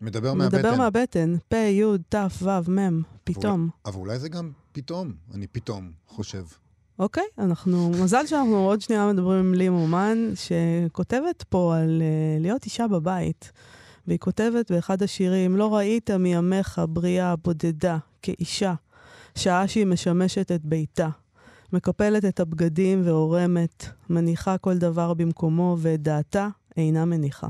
[0.00, 0.56] מדבר מהבטן.
[0.58, 1.36] מדבר מהבטן.
[1.48, 3.68] פ', י', ת', ו', מ', פתאום.
[3.86, 6.44] אבל אולי זה גם פתאום, אני פתאום חושב.
[6.98, 12.64] אוקיי, אנחנו, מזל שאנחנו עוד שנייה מדברים עם לי מומן, שכותבת פה על uh, להיות
[12.64, 13.52] אישה בבית.
[14.06, 18.74] והיא כותבת באחד השירים, לא ראית מימיך בריאה בודדה כאישה,
[19.34, 21.08] שעה שהיא משמשת את ביתה.
[21.72, 27.48] מקפלת את הבגדים ועורמת, מניחה כל דבר במקומו, ואת דעתה אינה מניחה.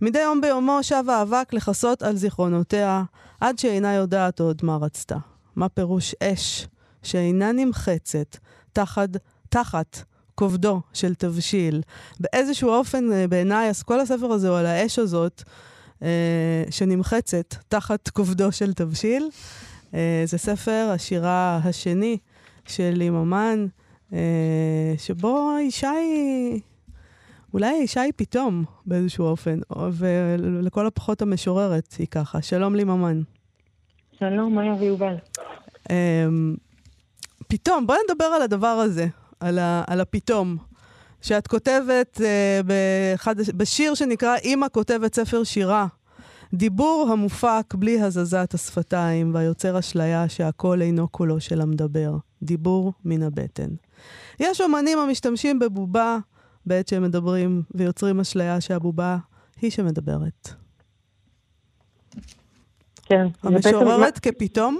[0.00, 3.02] מדי יום ביומו שב האבק לכסות על זיכרונותיה,
[3.40, 5.16] עד שאינה יודעת עוד מה רצתה.
[5.56, 6.66] מה פירוש אש
[7.02, 8.36] שאינה נמחצת
[8.72, 9.08] תחת,
[9.48, 10.02] תחת
[10.34, 11.82] כובדו של תבשיל?
[12.20, 15.42] באיזשהו אופן, אה, בעיניי, אז כל הספר הזה הוא על האש הזאת,
[16.02, 19.28] אה, שנמחצת תחת כובדו של תבשיל.
[19.94, 22.18] אה, זה ספר השירה השני
[22.66, 23.66] של ליממן,
[24.12, 26.60] אה, שבו האישה היא...
[27.56, 29.58] אולי האישה היא פתאום באיזשהו אופן,
[29.92, 32.42] ולכל הפחות המשוררת היא ככה.
[32.42, 33.20] שלום לי ממן.
[34.18, 35.14] שלום, מאיה ויובל.
[35.90, 36.56] אמ,
[37.48, 39.06] פתאום, בואי נדבר על הדבר הזה,
[39.40, 40.56] על, ה, על הפתאום.
[41.22, 45.86] שאת כותבת uh, באחד, בשיר שנקרא "אימא כותבת ספר שירה".
[46.54, 52.16] דיבור המופק בלי הזזת השפתיים, והיוצר אשליה שהקול אינו קולו של המדבר.
[52.42, 53.68] דיבור מן הבטן.
[54.40, 56.18] יש אומנים המשתמשים בבובה
[56.66, 59.16] בעת שהם מדברים ויוצרים אשליה שהבובה
[59.62, 60.48] היא שמדברת.
[63.02, 63.26] כן.
[63.42, 64.78] המשוררת כפתאום?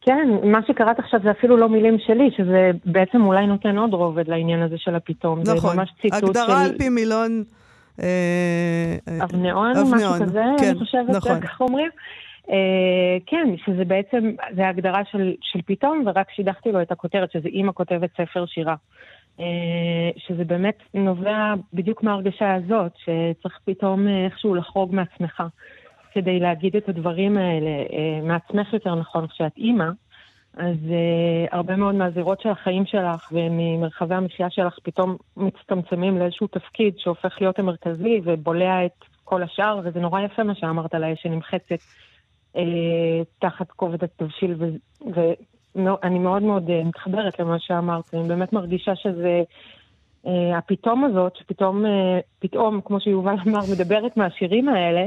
[0.00, 4.28] כן, מה שקראת עכשיו זה אפילו לא מילים שלי, שזה בעצם אולי נותן עוד רובד
[4.28, 5.40] לעניין הזה של הפתאום.
[5.40, 6.72] נכון, זה ממש ציטוט הגדרה של...
[6.72, 7.44] על פי מילון...
[8.02, 11.40] אה, אבניון, משהו כזה, כן, אני חושבת, נכון.
[11.40, 11.90] ככה אומרים.
[12.50, 17.48] אה, כן, שזה בעצם, זה הגדרה של, של פתאום, ורק שידחתי לו את הכותרת, שזה
[17.48, 18.74] אימא כותבת ספר שירה.
[20.16, 25.42] שזה באמת נובע בדיוק מההרגשה הזאת, שצריך פתאום איכשהו לחרוג מעצמך
[26.12, 27.70] כדי להגיד את הדברים האלה,
[28.22, 29.88] מעצמך יותר נכון, כשאת אימא.
[30.56, 30.76] אז
[31.50, 37.58] הרבה מאוד מהזירות של החיים שלך וממרחבי המחיה שלך פתאום מצטמצמים לאיזשהו תפקיד שהופך להיות
[37.58, 41.78] המרכזי ובולע את כל השאר, וזה נורא יפה מה שאמרת האש שנמחצת
[43.38, 44.54] תחת כובד התבשיל,
[45.84, 49.42] ואני מאוד מאוד uh, מתחברת למה שאמרת, אני באמת מרגישה שזה...
[50.24, 51.88] Uh, הפתאום הזאת, שפתאום, uh,
[52.38, 55.06] פתאום, כמו שיובל אמר, מדברת מהשירים האלה,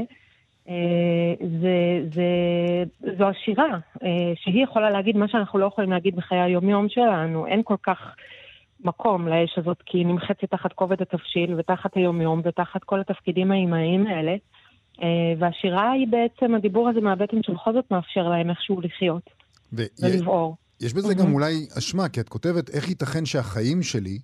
[0.68, 2.24] אה, זה, זה,
[3.18, 7.46] זו השירה, אה, שהיא יכולה להגיד מה שאנחנו לא יכולים להגיד בחיי היומיום שלנו.
[7.46, 8.14] אין כל כך
[8.84, 14.06] מקום לאש הזאת, כי היא נמחצת תחת כובד התבשיל ותחת היומיום ותחת כל התפקידים האימהיים
[14.06, 14.36] האלה.
[15.02, 19.30] אה, והשירה היא בעצם, הדיבור הזה מהבטן שבכל זאת מאפשר להם איכשהו לחיות
[19.72, 20.56] ולבעור.
[20.82, 24.18] יש בזה גם אולי אשמה, כי את כותבת, איך ייתכן שהחיים שלי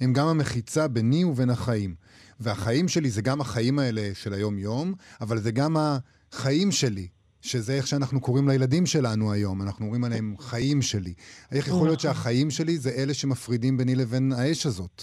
[0.00, 1.94] הם גם המחיצה ביני ובין החיים.
[2.40, 7.08] והחיים שלי זה גם החיים האלה של היום-יום, אבל זה גם החיים שלי,
[7.40, 11.14] שזה איך שאנחנו קוראים לילדים שלנו היום, אנחנו אומרים עליהם חיים שלי.
[11.52, 12.14] איך יכול להיות נכון.
[12.14, 15.02] שהחיים שלי זה אלה שמפרידים ביני לבין האש הזאת?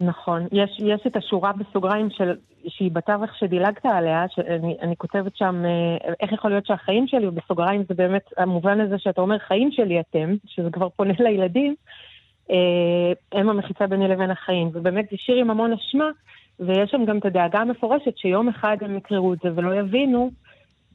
[0.00, 0.46] נכון.
[0.52, 2.36] יש, יש את השורה בסוגריים של,
[2.68, 7.84] שהיא בתווך שדילגת עליה, שאני אני כותבת שם, אה, איך יכול להיות שהחיים שלי, ובסוגריים
[7.88, 11.74] זה באמת המובן הזה שאתה אומר חיים שלי אתם, שזה כבר פונה לילדים,
[12.50, 14.70] אה, הם המחיצה ביני לבין החיים.
[14.72, 16.10] ובאמת זה שיר עם המון אשמה,
[16.60, 20.30] ויש שם גם את הדאגה המפורשת שיום אחד הם יקראו את זה ולא יבינו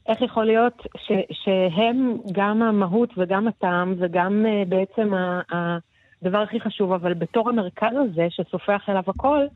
[0.08, 5.12] איך יכול להיות ש, שהם גם המהות וגם הטעם וגם uh, בעצם
[5.50, 9.46] הדבר הכי חשוב, אבל בתור המרכז הזה שסופח אליו הכל,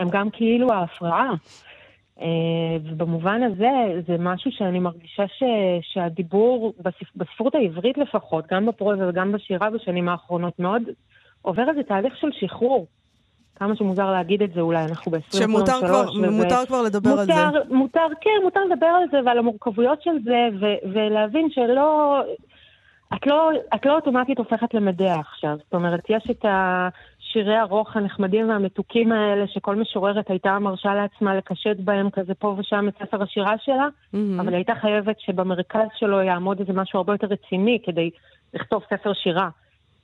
[0.00, 1.30] הם גם כאילו ההפרעה.
[2.18, 2.22] Uh,
[2.84, 3.70] ובמובן הזה,
[4.06, 5.42] זה משהו שאני מרגישה ש,
[5.82, 10.82] שהדיבור, בספ, בספרות העברית לפחות, גם בפרוזה וגם בשירה בשנים האחרונות, מאוד
[11.42, 12.86] עובר איזה תהליך של שחרור.
[13.56, 15.36] כמה שמוזר להגיד את זה אולי, אנחנו ב-2023.
[15.36, 16.30] שמותר כבר, וזה...
[16.30, 17.74] מותר כבר לדבר מותר, על זה.
[17.74, 22.20] מותר, כן, מותר לדבר על זה ועל המורכבויות של זה, ו- ולהבין שלא...
[23.14, 25.56] את לא, את לא אוטומטית הופכת למדע עכשיו.
[25.64, 26.44] זאת אומרת, יש את
[27.30, 32.88] השירי הרוח הנחמדים והמתוקים האלה, שכל משוררת הייתה מרשה לעצמה לקשט בהם כזה פה ושם
[32.88, 34.40] את ספר השירה שלה, mm-hmm.
[34.40, 38.10] אבל הייתה חייבת שבמרכז שלו יעמוד איזה משהו הרבה יותר רציני כדי
[38.54, 39.48] לכתוב ספר שירה.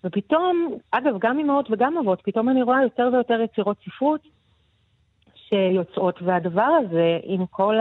[0.04, 4.20] ופתאום, אגב, גם אמהות וגם אבות, פתאום אני רואה יותר ויותר יצירות ספרות
[5.34, 7.76] שיוצאות, והדבר הזה, עם כל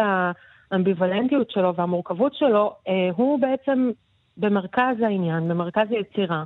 [0.71, 3.91] האמביוולנטיות שלו והמורכבות שלו, אה, הוא בעצם
[4.37, 6.43] במרכז העניין, במרכז היצירה.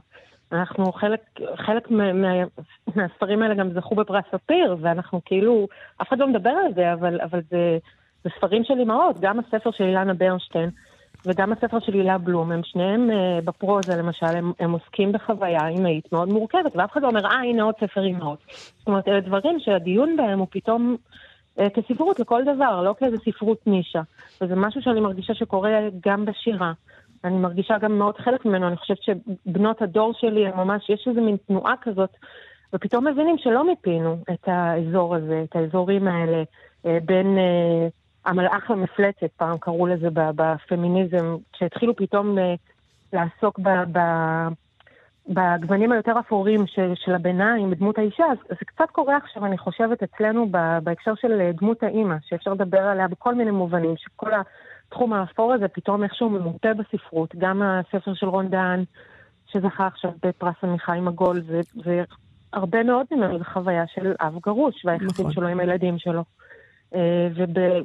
[0.52, 1.22] אנחנו, חלק,
[1.56, 2.28] חלק מה, מה,
[2.96, 5.68] מהספרים האלה גם זכו בפרס ספיר, ואנחנו כאילו,
[6.02, 7.78] אף אחד לא מדבר על זה, אבל, אבל זה,
[8.24, 10.70] זה ספרים של אמהות, גם הספר של אילנה ברנשטיין.
[11.26, 16.12] וגם הספר של הילה בלום, הם שניהם uh, בפרוזה למשל, הם, הם עוסקים בחוויה אימהית
[16.12, 18.40] מאוד מורכבת, ואף אחד לא אומר, אה, הנה עוד ספר אימהות.
[18.78, 20.96] זאת אומרת, אלה דברים שהדיון בהם הוא פתאום
[21.58, 24.02] uh, כספרות לכל דבר, לא כאיזה ספרות נישה.
[24.42, 26.74] וזה משהו שאני מרגישה שקורה גם בשירה.
[27.24, 31.22] אני מרגישה גם מאוד חלק ממנו, אני חושבת שבנות הדור שלי, הם ממש, יש איזה
[31.22, 32.10] מין תנועה כזאת,
[32.74, 36.44] ופתאום מבינים שלא מיפינו את האזור הזה, את האזורים האלה,
[36.84, 37.38] uh, בין...
[37.38, 42.54] Uh, המלאך המפלצת, פעם קראו לזה בפמיניזם, שהתחילו פתאום אה,
[43.14, 44.00] לעסוק ב, ב,
[45.30, 50.04] בגוונים היותר אפורים של, של הביניים, בדמות האישה, אז זה קצת קורה עכשיו, אני חושבת,
[50.04, 50.50] אצלנו
[50.84, 54.32] בהקשר של אה, דמות האימא, שאפשר לדבר עליה בכל מיני מובנים, שכל
[54.90, 58.84] התחום האפור הזה פתאום איכשהו ממוטה בספרות, גם הספר של רון דהן,
[59.48, 61.42] שזכה עכשיו בפרס עמיחי מגול,
[62.54, 65.32] והרבה מאוד ממנו זה חוויה של אב גרוש, והיחסים נכון.
[65.32, 66.24] שלו עם הילדים שלו.
[66.96, 67.28] אה,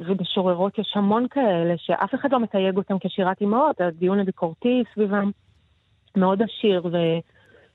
[0.06, 5.30] ובשוררות יש המון כאלה שאף אחד לא מתייג אותם כשירת אימהות, הדיון הביקורתי סביבם
[6.16, 6.82] מאוד עשיר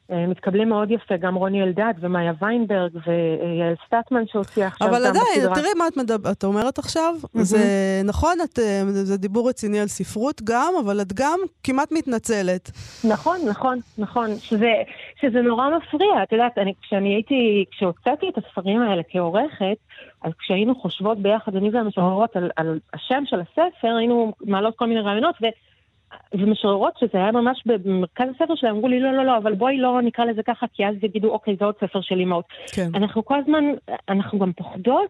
[0.10, 5.74] ומתקבלים מאוד יפה, גם רוני אלדד ומאיה ויינברג ויעל סטטמן שהוציאה עכשיו אבל עדיין, תראי
[5.78, 7.39] מה את, מדבר, את אומרת עכשיו, mm-hmm.
[7.41, 7.58] זה
[8.04, 12.72] נכון, את, אה, זה דיבור רציני על ספרות גם, אבל את גם כמעט מתנצלת.
[13.04, 14.74] נכון, נכון, נכון, שזה,
[15.22, 16.24] שזה נורא מפריע.
[16.24, 19.78] את יודעת, אני, כשאני הייתי, כשהוצאתי את הספרים האלה כעורכת,
[20.22, 25.02] אז כשהיינו חושבות ביחד, אני והמשוררות, על, על השם של הספר, היינו מעלות כל מיני
[25.02, 25.45] רעיונות, ו,
[26.34, 30.02] ומשוררות, שזה היה ממש במרכז הספר שלהם, אמרו לי, לא, לא, לא, אבל בואי לא
[30.02, 32.45] נקרא לזה ככה, כי אז יגידו, אוקיי, זה עוד ספר של אימהות.
[32.76, 32.89] כן.
[32.95, 33.63] אנחנו כל הזמן,
[34.10, 35.10] אנחנו גם פוחדות,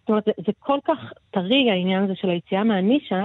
[0.00, 0.98] זאת אומרת, זה, זה כל כך
[1.30, 3.24] טרי העניין הזה של היציאה מהנישה,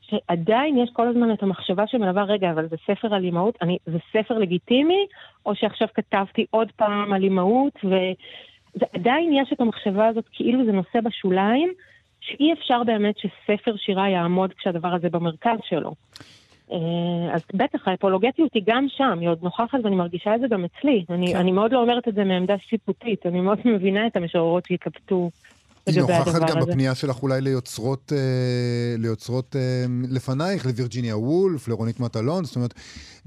[0.00, 3.98] שעדיין יש כל הזמן את המחשבה שמלווה, רגע, אבל זה ספר על אימהות, אני, זה
[4.12, 5.06] ספר לגיטימי,
[5.46, 7.72] או שעכשיו כתבתי עוד פעם על אימהות.
[7.84, 11.72] ועדיין יש את המחשבה הזאת כאילו זה נושא בשוליים,
[12.20, 15.94] שאי אפשר באמת שספר שירה יעמוד כשהדבר הזה במרכז שלו.
[16.72, 20.64] אה, אז בטח, האפולוגטיות היא גם שם, היא עוד נוכחת ואני מרגישה את זה גם
[20.64, 21.04] אצלי.
[21.10, 21.38] אני, כן.
[21.38, 25.30] אני מאוד לא אומרת את זה מעמדה שיפוטית, אני מאוד מבינה את המשוררות שהתלבטו
[25.94, 26.66] היא לגבי נוכחת הדבר גם הזה.
[26.70, 29.60] בפנייה שלך אולי ליוצרות, אה, ליוצרות אה,
[30.08, 32.74] לפנייך, לווירג'יניה וולף, לרונית מטלון, זאת אומרת,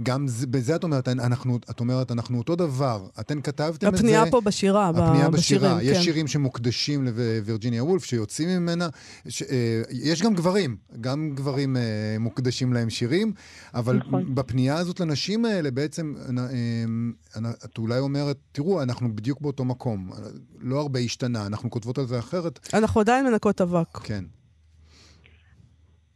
[0.03, 3.07] גם זה, בזה את אומרת, אנחנו, את אומרת, אנחנו אותו דבר.
[3.19, 3.87] אתן כתבתם את זה...
[3.87, 5.83] הפנייה פה בשירה, הפנייה בשירים, בשירה.
[5.83, 6.03] יש כן.
[6.03, 8.89] שירים שמוקדשים לווירג'יניה וולף, שיוצאים ממנה.
[9.27, 11.81] ש, אה, יש גם גברים, גם גברים אה,
[12.19, 13.33] מוקדשים להם שירים,
[13.73, 14.35] אבל נכון.
[14.35, 16.43] בפנייה הזאת לנשים האלה בעצם, אה,
[17.35, 20.09] אה, את אולי אומרת, תראו, אנחנו בדיוק באותו מקום.
[20.59, 22.52] לא הרבה השתנה, אנחנו כותבות על זה אחרת.
[22.73, 23.97] אנחנו עדיין מנקות אבק.
[23.97, 24.23] כן.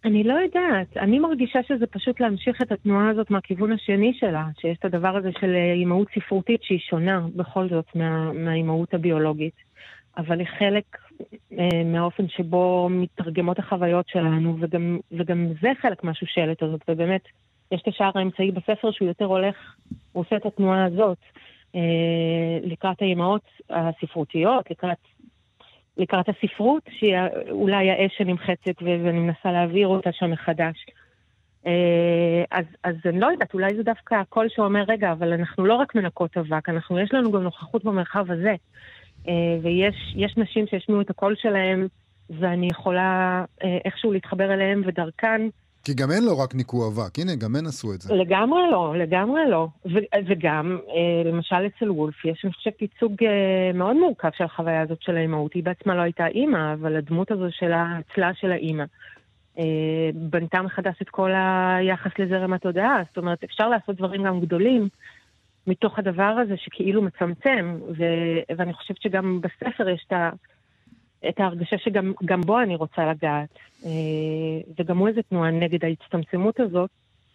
[0.06, 4.78] אני לא יודעת, אני מרגישה שזה פשוט להמשיך את התנועה הזאת מהכיוון השני שלה, שיש
[4.78, 9.54] את הדבר הזה של אה, אימהות ספרותית שהיא שונה בכל זאת מה, מהאימהות הביולוגית,
[10.18, 10.98] אבל היא חלק
[11.60, 17.22] אה, מהאופן שבו מתרגמות החוויות שלנו, וגם, וגם זה חלק מהשושלת הזאת, ובאמת,
[17.72, 19.56] יש את השער האמצעי בספר שהוא יותר הולך,
[20.12, 21.18] הוא עושה את התנועה הזאת
[21.76, 21.82] אה,
[22.64, 24.98] לקראת האימהות הספרותיות, לקראת
[25.98, 27.16] לקראת הספרות, שהיא
[27.50, 30.86] אולי האש שנמחצת ואני מנסה להעביר אותה שם מחדש.
[31.68, 35.74] אה, אז, אז אני לא יודעת, אולי זה דווקא הקול שאומר, רגע, אבל אנחנו לא
[35.74, 38.56] רק מנקות אבק, אנחנו, יש לנו גם נוכחות במרחב הזה.
[39.28, 41.88] אה, ויש יש נשים שהשמיעו את הקול שלהם,
[42.30, 45.42] ואני יכולה אה, איכשהו להתחבר אליהם, ודרכן
[45.88, 48.16] כי גם הן לא רק ניקו אבק, הנה, גם הן עשו את זה.
[48.16, 49.68] לגמרי לא, לגמרי לא.
[49.86, 54.82] ו- וגם, אה, למשל אצל וולף, יש, אני חושבת, ייצוג אה, מאוד מורכב של החוויה
[54.82, 55.54] הזאת של האימהות.
[55.54, 58.84] היא בעצמה לא הייתה אימא, אבל הדמות הזו של האצלה של האימא.
[59.60, 59.64] אה,
[60.14, 63.02] בנתה מחדש את כל היחס לזרם התודעה.
[63.08, 64.88] זאת אומרת, אפשר לעשות דברים גם גדולים
[65.68, 70.30] מתוך הדבר הזה שכאילו מצמצם, ו- ואני חושבת שגם בספר יש את ה...
[71.30, 73.50] את ההרגשה שגם גם בו אני רוצה לגעת.
[73.86, 73.92] אה,
[74.80, 76.90] וגם הוא איזה תנועה נגד ההצטמצמות הזאת,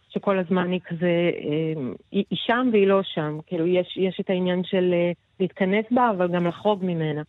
[0.09, 3.39] שכל הזמן היא כזה, אה, היא, היא שם והיא לא שם.
[3.47, 7.23] כאילו, יש, יש את העניין של אה, להתכנס בה, אבל גם לחרוג ממנה.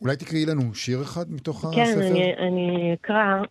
[0.00, 2.10] אולי תקראי לנו שיר אחד מתוך כן, הספר?
[2.10, 3.42] אני, אני אקרא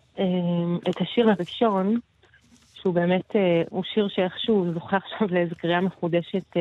[0.89, 1.99] את השיר הראשון,
[2.73, 3.35] שהוא באמת,
[3.69, 6.57] הוא שיר שאיכשהו זוכה עכשיו לאיזו קריאה מחודשת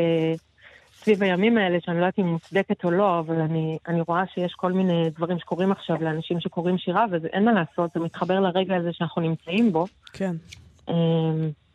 [1.07, 4.53] סביב הימים האלה, שאני לא יודעת אם מוצדקת או לא, אבל אני, אני רואה שיש
[4.53, 8.93] כל מיני דברים שקורים עכשיו לאנשים שקוראים שירה, ואין מה לעשות, זה מתחבר לרגע הזה
[8.93, 9.87] שאנחנו נמצאים בו.
[10.13, 10.37] כן.
[10.89, 10.95] אה,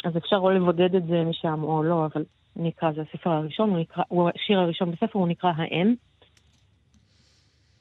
[0.04, 2.24] אז אפשר או לבודד את זה משם או לא, אבל
[2.60, 5.94] אני אקרא, זה הספר הראשון, הוא נקרא, הוא השיר הראשון בספר, הוא נקרא האם.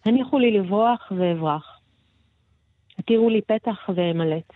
[0.05, 1.79] הניחו לי לברוח ואברח.
[2.99, 4.53] התירו לי פתח ואמלט.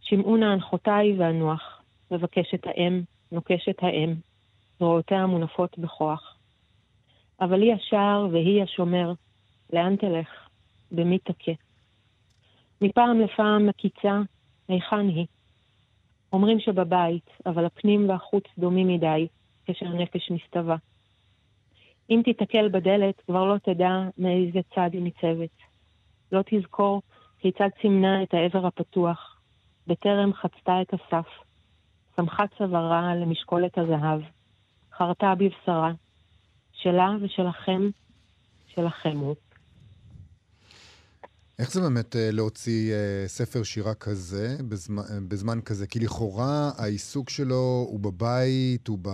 [0.00, 1.82] שמעו נא הנחותיי ואנוח.
[2.10, 4.14] מבקשת האם, נוקשת האם.
[4.78, 6.36] זרועותיה מונפות בכוח.
[7.40, 9.12] אבל היא השער והיא השומר.
[9.72, 10.28] לאן תלך?
[10.92, 11.52] במי תכה?
[12.80, 14.20] מפעם לפעם מקיצה,
[14.68, 15.26] היכן היא?
[16.32, 19.28] אומרים שבבית, אבל הפנים והחוץ דומים מדי,
[19.66, 20.76] כשהנפש מסתווה.
[22.10, 25.56] אם תיתקל בדלת, כבר לא תדע מאיזה צד היא ניצבת.
[26.32, 27.02] לא תזכור
[27.38, 29.40] כיצד סימנה את העבר הפתוח,
[29.86, 31.26] בטרם חצתה את הסף.
[32.16, 34.20] סמכה צווארה למשקולת הזהב,
[34.98, 35.92] חרתה בבשרה,
[36.72, 37.90] שלה ושלכם,
[38.74, 39.34] שלכם הוא.
[41.58, 45.86] איך זה באמת אה, להוציא אה, ספר שירה כזה, בזמן, אה, בזמן כזה?
[45.86, 49.08] כי לכאורה העיסוק שלו הוא בבית, הוא, ב,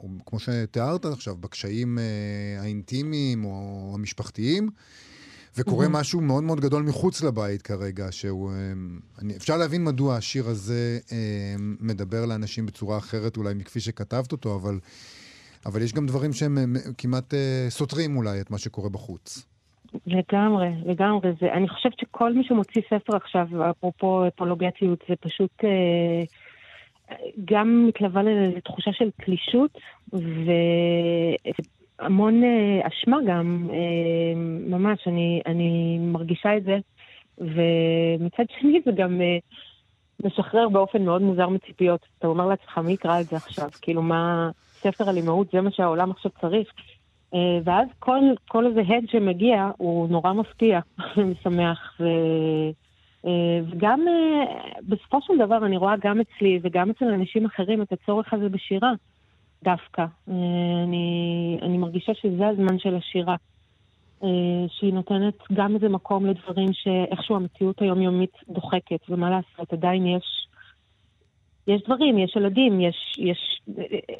[0.00, 1.98] הוא כמו שתיארת עכשיו, בקשיים
[2.60, 4.68] האינטימיים או המשפחתיים,
[5.56, 6.00] וקורה מהמם.
[6.00, 8.50] משהו מאוד מאוד גדול מחוץ לבית כרגע, שהוא...
[8.50, 8.56] אה,
[9.22, 14.54] אני, אפשר להבין מדוע השיר הזה אה, מדבר לאנשים בצורה אחרת אולי מכפי שכתבת אותו,
[14.54, 14.78] אבל,
[15.66, 19.46] אבל יש גם דברים שהם אה, כמעט אה, סותרים אולי את מה שקורה בחוץ.
[20.06, 21.30] לגמרי, לגמרי.
[21.40, 26.22] זה, אני חושבת שכל מי שמוציא ספר עכשיו, אפרופו אפולוגטיות, זה פשוט אה,
[27.44, 28.22] גם מתלווה
[28.56, 29.78] לתחושה של תלישות
[32.02, 34.34] והמון אה, אשמה גם, אה,
[34.68, 36.78] ממש, אני, אני מרגישה את זה.
[37.38, 39.38] ומצד שני זה גם אה,
[40.24, 42.06] משחרר באופן מאוד מוזר מציפיות.
[42.18, 43.68] אתה אומר לעצמך, מי יקרא את זה עכשיו?
[43.82, 46.68] כאילו, מה, ספר על אימהות, זה מה שהעולם עכשיו צריך.
[47.64, 50.80] ואז כל, כל איזה הד שמגיע הוא נורא מפתיע
[51.16, 52.00] ומשמח.
[52.00, 52.04] ו,
[53.70, 54.00] וגם
[54.88, 58.92] בסופו של דבר אני רואה גם אצלי וגם אצל אנשים אחרים את הצורך הזה בשירה
[59.64, 60.02] דווקא.
[60.28, 60.34] אה,
[60.84, 63.36] אני, אני מרגישה שזה הזמן של השירה.
[64.22, 64.28] אה,
[64.68, 70.46] שהיא נותנת גם איזה מקום לדברים שאיכשהו המציאות היומיומית דוחקת, ומה לעשות, עדיין יש,
[71.66, 73.60] יש דברים, יש ילדים, יש, יש,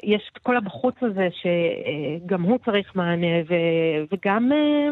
[0.03, 3.55] יש כל הבחוץ הזה שגם הוא צריך מענה, ו,
[4.13, 4.89] וגם אה,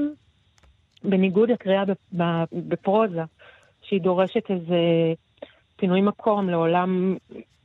[1.04, 1.84] בניגוד לקריאה
[2.52, 3.22] בפרוזה,
[3.82, 4.78] שהיא דורשת איזה
[5.76, 7.16] פינוי מקום לעולם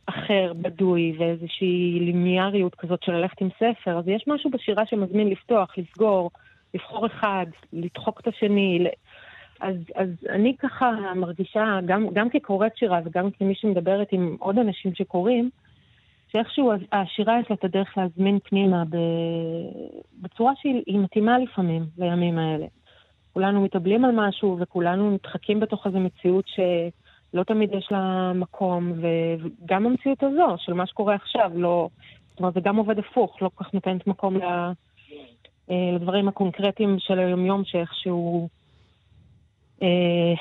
[0.05, 5.77] אחר, בדוי, ואיזושהי ליניאריות כזאת של ללכת עם ספר, אז יש משהו בשירה שמזמין לפתוח,
[5.77, 6.31] לסגור,
[6.73, 8.87] לבחור אחד, לדחוק את השני.
[9.61, 14.95] אז, אז אני ככה מרגישה, גם, גם כקוראת שירה וגם כמי שמדברת עם עוד אנשים
[14.95, 15.49] שקוראים,
[16.31, 18.83] שאיכשהו השירה יש לה את הדרך להזמין פנימה
[20.21, 22.65] בצורה שהיא מתאימה לפעמים לימים האלה.
[23.33, 26.45] כולנו מתאבלים על משהו וכולנו נדחקים בתוך איזו מציאות
[27.35, 31.89] שלא תמיד יש לה מקום, וגם המציאות הזו של מה שקורה עכשיו, לא...
[32.29, 34.71] זאת אומרת, זה גם עובד הפוך, לא כל כך נותנת מקום אה,
[35.95, 38.49] לדברים הקונקרטיים של היומיום שאיכשהו
[39.81, 40.33] אה,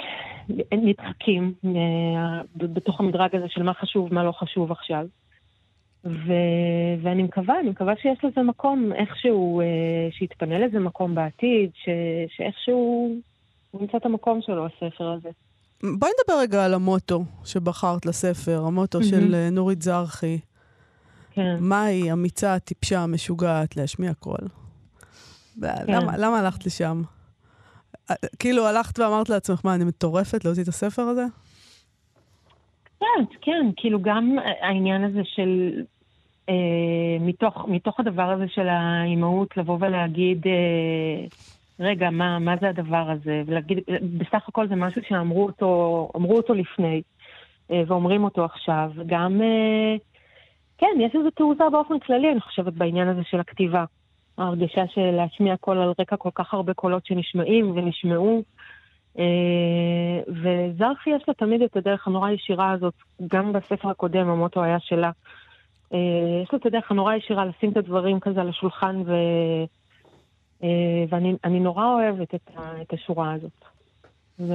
[0.72, 5.06] נדחקים אה, בתוך המדרג הזה של מה חשוב, מה לא חשוב עכשיו.
[6.04, 6.32] ו...
[7.02, 9.66] ואני מקווה, אני מקווה שיש לזה מקום איכשהו, אה,
[10.10, 11.88] שיתפנה לזה מקום בעתיד, ש...
[12.36, 13.14] שאיכשהו
[13.80, 15.30] ימצא את המקום שלו, הספר הזה.
[15.98, 19.04] בואי נדבר רגע על המוטו שבחרת לספר, המוטו mm-hmm.
[19.04, 20.38] של אה, נורית זרחי.
[21.30, 21.56] כן.
[21.60, 24.48] מהי אמיצה, טיפשה, משוגעת, להשמיע קול?
[25.60, 25.68] כן.
[25.88, 27.02] למה, למה הלכת לשם?
[28.10, 31.24] אה, כאילו הלכת ואמרת לעצמך, מה, אני מטורפת להוציא את הספר הזה?
[33.00, 35.82] כן, כן, כאילו גם העניין הזה של
[36.48, 36.54] אה,
[37.20, 41.26] מתוך, מתוך הדבר הזה של האימהות, לבוא ולהגיד, אה,
[41.80, 43.42] רגע, מה, מה זה הדבר הזה?
[43.46, 43.78] ולהגיד,
[44.18, 47.02] בסך הכל זה משהו שאמרו אותו, אותו לפני,
[47.70, 48.90] אה, ואומרים אותו עכשיו.
[49.06, 49.96] גם, אה,
[50.78, 53.84] כן, יש איזו תעוזה באופן כללי, אני חושבת, בעניין הזה של הכתיבה.
[54.38, 58.42] ההרגשה של להשמיע קול על רקע כל כך הרבה קולות שנשמעים ונשמעו.
[59.18, 62.94] אה, וזרחי יש לה תמיד את הדרך הנורא ישירה הזאת,
[63.26, 65.10] גם בספר הקודם, המוטו היה שלה.
[66.42, 69.12] יש לו את הדרך הנורא ישירה לשים את הדברים כזה על השולחן, ו...
[70.64, 73.64] אה, ואני נורא אוהבת את, ה, את השורה הזאת.
[74.40, 74.52] ו...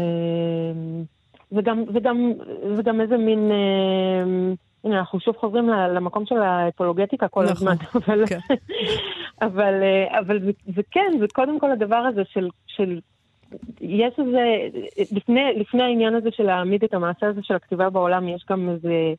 [1.51, 2.33] וגם, וגם,
[2.77, 3.51] וגם איזה מין...
[3.51, 8.39] אה, הנה, אנחנו שוב חוזרים למקום של האפולוגטיקה כל נכון, הזמן, אבל, כן.
[9.41, 9.73] אבל,
[10.19, 12.99] אבל זה, זה כן, זה קודם כל הדבר הזה של, של
[13.81, 14.57] יש איזה,
[15.11, 19.13] לפני, לפני העניין הזה של להעמיד את המעשה הזה של הכתיבה בעולם, יש גם איזה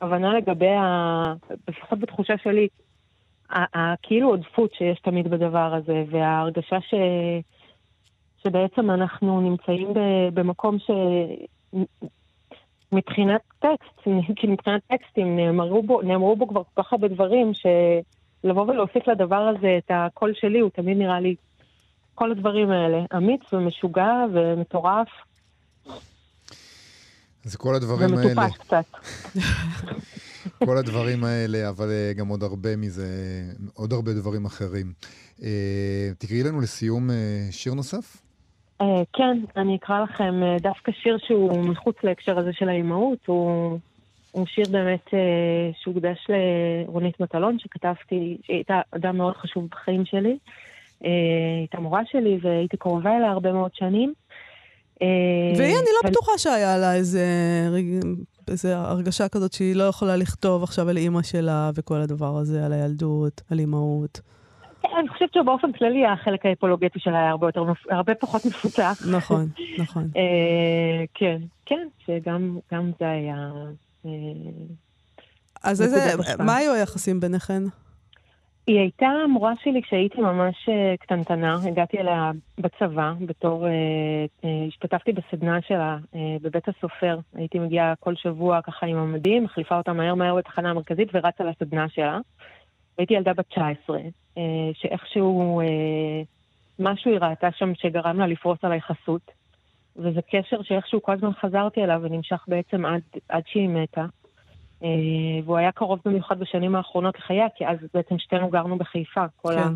[0.00, 1.34] הבנה לגבי, ה,
[1.68, 2.68] לפחות בתחושה שלי,
[3.50, 6.94] הכאילו עודפות שיש תמיד בדבר הזה, וההרגשה ש,
[8.42, 9.88] שבעצם אנחנו נמצאים
[10.34, 10.90] במקום ש...
[12.92, 18.62] מבחינת טקסט, כי מבחינת טקסטים נאמרו בו, נאמרו בו כבר כל כך הרבה דברים, שלבוא
[18.62, 21.34] ולהוסיף לדבר הזה את הקול שלי, הוא תמיד נראה לי
[22.14, 22.98] כל הדברים האלה.
[23.16, 25.08] אמיץ ומשוגע ומטורף.
[27.44, 28.26] זה כל הדברים האלה.
[28.26, 28.84] ומטופש קצת.
[30.64, 33.06] כל הדברים האלה, אבל אה, גם עוד הרבה מזה,
[33.74, 34.92] עוד הרבה דברים אחרים.
[35.42, 38.22] אה, תקראי לנו לסיום אה, שיר נוסף?
[39.12, 43.78] כן, אני אקרא לכם דווקא שיר שהוא מחוץ להקשר הזה של האימהות, הוא,
[44.32, 45.08] הוא שיר באמת
[45.82, 50.38] שהוקדש לרונית מטלון, שכתבתי, שהיא הייתה אדם מאוד חשוב בחיים שלי.
[51.60, 54.12] הייתה מורה שלי והייתי קרובה אליה הרבה מאוד שנים.
[55.56, 57.24] והיא, אני לא בטוחה שהיה לה איזה,
[58.50, 62.72] איזה הרגשה כזאת שהיא לא יכולה לכתוב עכשיו על אימא שלה וכל הדבר הזה, על
[62.72, 64.20] הילדות, על אימהות.
[64.98, 69.02] אני חושבת שבאופן כללי החלק האפולוגטי שלה היה הרבה, יותר, הרבה פחות מפותח.
[69.10, 69.48] נכון,
[69.82, 70.08] נכון.
[70.16, 73.52] אה, כן, כן, שגם זה היה...
[74.06, 74.10] אה,
[75.62, 75.98] אז איזה,
[76.38, 77.62] מה היו היחסים ביניכן?
[78.66, 85.12] היא הייתה המורה שלי כשהייתי ממש uh, קטנטנה, הגעתי אליה בצבא, בתור, uh, uh, השתתפתי
[85.12, 85.98] בסדנה שלה
[86.42, 87.18] בבית הסופר.
[87.34, 91.88] הייתי מגיעה כל שבוע ככה עם המדים, מחליפה אותה מהר מהר בתחנה המרכזית ורצה לסדנה
[91.88, 92.18] שלה.
[92.98, 94.40] הייתי ילדה בת 19, uh,
[94.74, 95.60] שאיכשהו
[96.78, 99.30] משהו היא ראתה שם שגרם לה לפרוס עליי חסות.
[99.96, 104.06] וזה קשר שאיכשהו כל הזמן חזרתי אליו ונמשך בעצם עד, עד שהיא מתה.
[104.82, 104.88] אה,
[105.44, 109.24] והוא היה קרוב במיוחד בשנים האחרונות לחייה, כי אז בעצם שתינו גרנו בחיפה.
[109.36, 109.72] כל כן.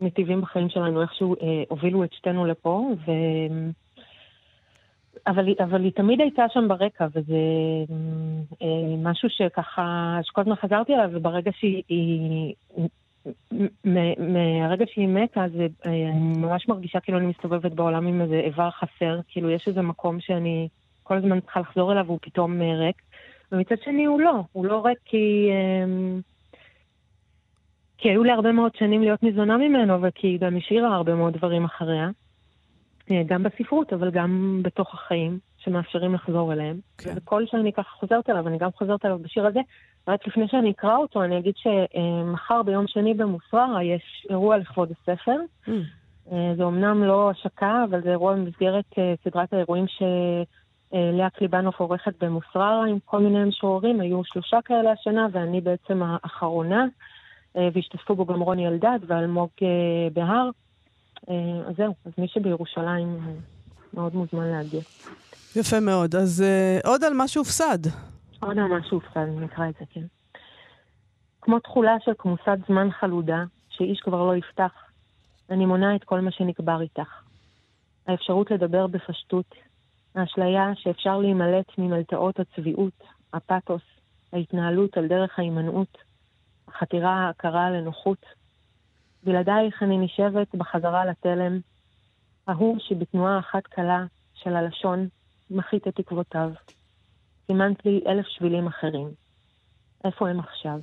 [0.00, 3.12] הנתיבים בחיים שלנו איכשהו אה, הובילו את שתינו לפה, ו...
[5.26, 7.36] אבל, אבל היא תמיד הייתה שם ברקע, וזה
[8.62, 12.54] אה, משהו שככה, שכל הזמן חזרתי אליו, וברגע שהיא...
[14.24, 15.50] מהרגע שהיא מתה, אז
[15.86, 19.82] אה, אני ממש מרגישה כאילו אני מסתובבת בעולם עם איזה איבר חסר, כאילו יש איזה
[19.82, 20.68] מקום שאני
[21.02, 23.02] כל הזמן צריכה לחזור אליו והוא פתאום אה, ריק.
[23.52, 25.50] ומצד שני הוא לא, הוא לא ריק כי...
[25.84, 26.20] אמ,
[27.98, 31.36] כי היו לי הרבה מאוד שנים להיות ניזונה ממנו, וכי היא גם השאירה הרבה מאוד
[31.36, 32.10] דברים אחריה.
[33.10, 36.76] אה, גם בספרות, אבל גם בתוך החיים, שמאפשרים לחזור אליהם.
[36.98, 37.12] כן.
[37.16, 39.60] וכל שאני ככה חוזרת אליו, אני גם חוזרת אליו בשיר הזה.
[40.08, 45.36] רק לפני שאני אקרא אותו, אני אגיד שמחר ביום שני במוסררה יש אירוע לכבוד הספר.
[45.66, 45.70] Mm.
[46.56, 50.02] זה אמנם לא השקה, אבל זה אירוע במסגרת אה, סדרת האירועים ש...
[50.02, 50.42] אה,
[50.92, 56.86] לאה קליבנוף עורכת במוסררה עם כל מיני משוררים, היו שלושה כאלה השנה, ואני בעצם האחרונה,
[57.56, 59.68] אה, והשתתפו בו גם רוני אלדד ואלמוג אה,
[60.12, 60.50] בהר.
[61.68, 63.18] אז זהו, אז מי שבירושלים
[63.94, 64.80] מאוד מוזמן להגיע.
[65.56, 66.14] יפה מאוד.
[66.14, 66.44] אז
[66.84, 67.78] עוד על מה שהופסד.
[68.40, 70.04] עוד על מה שהופסד, נקרא את זה, כן.
[71.40, 74.72] כמו תכולה של כמוסת זמן חלודה, שאיש כבר לא יפתח,
[75.50, 77.08] אני מונה את כל מה שנקבר איתך.
[78.06, 79.54] האפשרות לדבר בפשטות,
[80.14, 83.02] האשליה שאפשר להימלט ממלטעות הצביעות,
[83.32, 83.82] הפתוס,
[84.32, 85.98] ההתנהלות על דרך ההימנעות,
[86.68, 88.26] החתירה ההכרה לנוחות.
[89.24, 91.60] בלעדייך אני נשבת בחזרה לתלם,
[92.46, 94.04] ההוא שבתנועה אחת קלה
[94.34, 95.08] של הלשון
[95.50, 96.50] מחית את תקוותיו.
[97.46, 99.08] סימנת לי אלף שבילים אחרים.
[100.04, 100.80] איפה הם עכשיו?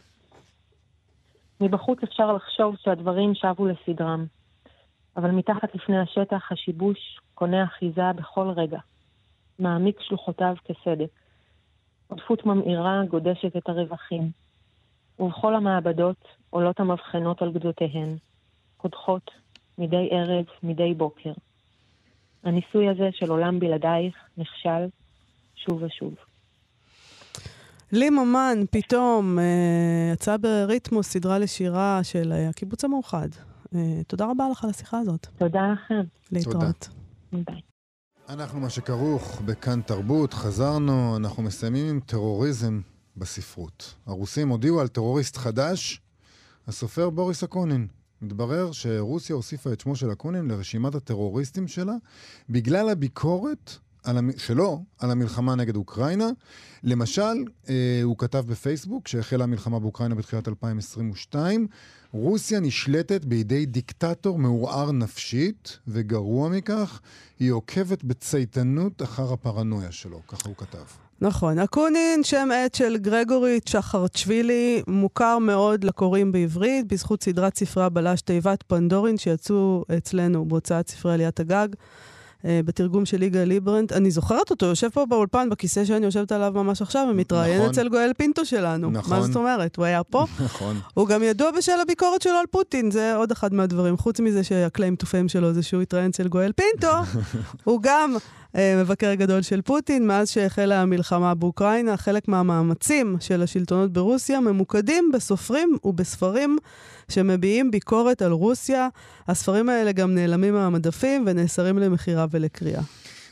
[1.62, 4.26] מבחוץ אפשר לחשוב שהדברים שבו לסדרם,
[5.18, 8.80] אבל מתחת לפני השטח השיבוש קונה אחיזה בכל רגע.
[9.60, 11.10] מעמיק שלוחותיו כסדק.
[12.08, 14.32] עודפות ממאירה גודשת את הרווחים.
[15.20, 18.18] ובכל המעבדות עולות המבחנות על גדותיהן,
[18.78, 19.32] קודחות,
[19.78, 21.32] מדי ערב, מדי בוקר.
[22.44, 24.88] הניסוי הזה של עולם בלעדייך נכשל
[25.56, 26.16] שוב ושוב.
[27.92, 33.28] לי ממן פתאום אה, יצא בריתמוס סדרה לשירה של אה, הקיבוץ המאוחד.
[33.76, 35.28] אה, תודה רבה לך על השיחה הזאת.
[35.38, 36.02] תודה לכם.
[36.32, 36.90] להתראות.
[37.32, 37.75] ביי.
[38.30, 42.82] אנחנו מה שכרוך בכאן תרבות, חזרנו, אנחנו מסיימים עם טרוריזם
[43.18, 43.96] בספרות.
[44.06, 46.02] הרוסים הודיעו על טרוריסט חדש,
[46.68, 47.88] הסופר בוריס אקונין.
[48.22, 51.94] מתברר שרוסיה הוסיפה את שמו של אקונין לרשימת הטרוריסטים שלה
[52.50, 53.72] בגלל הביקורת
[54.06, 54.30] על המ...
[54.38, 56.30] שלו על המלחמה נגד אוקראינה.
[56.84, 61.68] למשל, אה, הוא כתב בפייסבוק שהחלה המלחמה באוקראינה בתחילת 2022,
[62.12, 67.02] רוסיה נשלטת בידי דיקטטור מעורער נפשית, וגרוע מכך,
[67.40, 70.86] היא עוקבת בצייתנות אחר הפרנויה שלו, ככה הוא כתב.
[71.22, 71.60] נכון.
[71.60, 78.64] אקונין, שם עט של גרגורי צ'חרצ'בילי, מוכר מאוד לקוראים בעברית, בזכות סדרת ספרי הבלש תיבת
[78.68, 81.68] פנדורין, שיצאו אצלנו בהוצאת ספרי עליית הגג.
[82.46, 83.92] אה, בתרגום של יגאל ליברנט.
[83.92, 87.70] אני זוכרת אותו, יושב פה באולפן, בכיסא שאני יושבת עליו ממש עכשיו, ומתראיין נכון.
[87.70, 88.92] אצל גואל פינטו שלנו.
[88.92, 89.18] נכון.
[89.20, 89.76] מה זאת אומרת?
[89.76, 90.26] הוא היה פה?
[90.46, 90.80] נכון.
[90.94, 93.98] הוא גם ידוע בשל הביקורת שלו על פוטין, זה עוד אחד מהדברים.
[93.98, 96.98] חוץ מזה שהקליים טו פיים שלו זה שהוא התראיין אצל גואל פינטו,
[97.64, 98.16] הוא גם
[98.82, 100.08] מבקר גדול של פוטין.
[100.08, 106.58] מאז שהחלה המלחמה באוקראינה, חלק מהמאמצים של השלטונות ברוסיה ממוקדים בסופרים ובספרים
[107.10, 108.88] שמביעים ביקורת על רוסיה.
[109.28, 112.82] הספרים האלה גם נעלמים מהמדפים ונאסרים למכירה ולקריאה.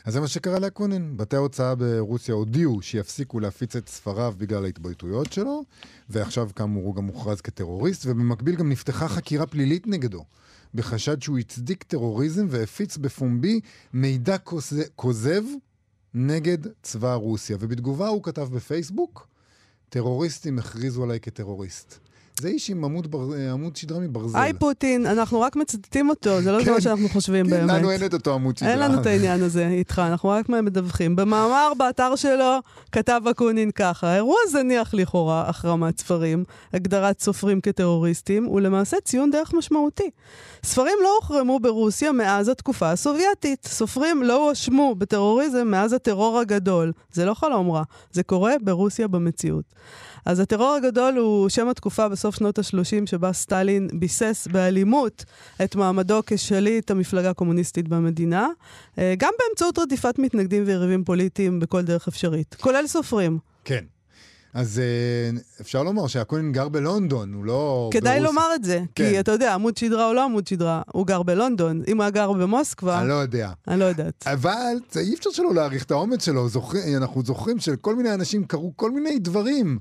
[0.04, 1.16] אז זה מה שקרה לאקונין.
[1.16, 5.64] בתי ההוצאה ברוסיה הודיעו שיפסיקו להפיץ את ספריו בגלל ההתבטאויות שלו,
[6.10, 10.24] ועכשיו כאמור הוא גם מוכרז כטרוריסט, ובמקביל גם נפתחה חקירה פלילית נגדו.
[10.74, 13.60] בחשד שהוא הצדיק טרוריזם והפיץ בפומבי
[13.92, 14.36] מידע
[14.96, 15.42] כוזב
[16.14, 17.56] נגד צבא רוסיה.
[17.60, 19.26] ובתגובה הוא כתב בפייסבוק,
[19.88, 21.98] טרוריסטים הכריזו עליי כטרוריסט.
[22.40, 23.34] זה איש עם עמוד, בר...
[23.52, 24.38] עמוד שדרה מברזל.
[24.38, 27.70] היי פוטין, אנחנו רק מצטטים אותו, זה לא כן, מה שאנחנו חושבים כן, באמת.
[27.70, 28.70] כן, לנו אין את אותו עמוד שדרה.
[28.70, 31.16] אין לנו את העניין הזה איתך, אנחנו רק מדווחים.
[31.16, 32.58] במאמר באתר שלו
[32.92, 40.10] כתב אקונין ככה, אירוע זניח לכאורה, החרמת ספרים, הגדרת סופרים כטרוריסטים, ולמעשה ציון דרך משמעותי.
[40.64, 43.66] ספרים לא הוחרמו ברוסיה מאז התקופה הסובייטית.
[43.66, 46.92] סופרים לא הואשמו בטרוריזם מאז הטרור הגדול.
[47.12, 47.82] זה לא חלום רע,
[48.12, 49.64] זה קורה ברוסיה במציאות.
[50.26, 55.24] אז הטרור הגדול הוא שם התקופה בסוף שנות ה-30, שבה סטלין ביסס באלימות
[55.64, 58.48] את מעמדו כשליט המפלגה הקומוניסטית במדינה,
[58.98, 63.38] אה, גם באמצעות רדיפת מתנגדים ויריבים פוליטיים בכל דרך אפשרית, כולל סופרים.
[63.64, 63.84] כן.
[64.54, 67.90] אז uh, אפשר לומר שאקונין גר בלונדון, הוא לא...
[67.92, 68.30] כדאי ברוס...
[68.30, 69.08] לומר את זה, כן.
[69.10, 71.82] כי אתה יודע, עמוד שדרה או לא עמוד שדרה, הוא גר בלונדון.
[71.88, 73.00] אם הוא היה גר במוסקבה...
[73.00, 73.50] אני לא יודע.
[73.68, 74.24] אני לא יודעת.
[74.26, 76.48] אבל אי אפשר שלא להעריך את האומץ שלו.
[76.48, 79.78] זוכר, אנחנו זוכרים שלכל מיני אנשים קרו כל מיני דברים.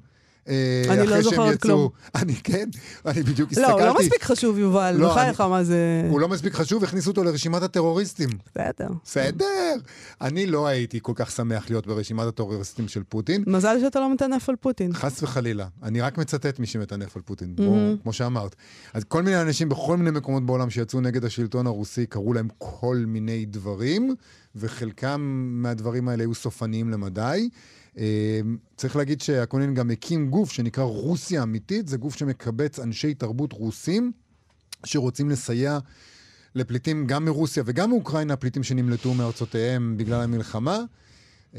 [0.47, 1.89] אה, אני לא זוכרת כלום.
[2.15, 2.69] אני כן,
[3.05, 3.71] אני בדיוק הסתכלתי.
[3.71, 6.07] לא, הוא לא מספיק חשוב, יובל, לא, בחייך, מה זה...
[6.09, 8.29] הוא לא מספיק חשוב, הכניסו אותו לרשימת הטרוריסטים.
[8.55, 8.87] בסדר.
[9.05, 9.75] בסדר.
[10.21, 13.43] אני לא הייתי כל כך שמח להיות ברשימת הטרוריסטים של פוטין.
[13.47, 14.93] מזל שאתה לא מטנף על פוטין.
[14.93, 15.67] חס וחלילה.
[15.83, 18.03] אני רק מצטט מי שמטנף על פוטין, mm-hmm.
[18.03, 18.55] כמו שאמרת.
[18.93, 23.03] אז כל מיני אנשים בכל מיני מקומות בעולם שיצאו נגד השלטון הרוסי, קראו להם כל
[23.07, 24.15] מיני דברים,
[24.55, 25.21] וחלקם
[25.61, 27.49] מהדברים האלה היו סופניים למדי.
[27.97, 33.53] אמ, צריך להגיד שאקונין גם הקים גוף שנקרא רוסיה אמיתית, זה גוף שמקבץ אנשי תרבות
[33.53, 34.11] רוסים
[34.85, 35.79] שרוצים לסייע
[36.55, 40.79] לפליטים גם מרוסיה וגם מאוקראינה, פליטים שנמלטו מארצותיהם בגלל המלחמה.
[41.53, 41.55] Uh,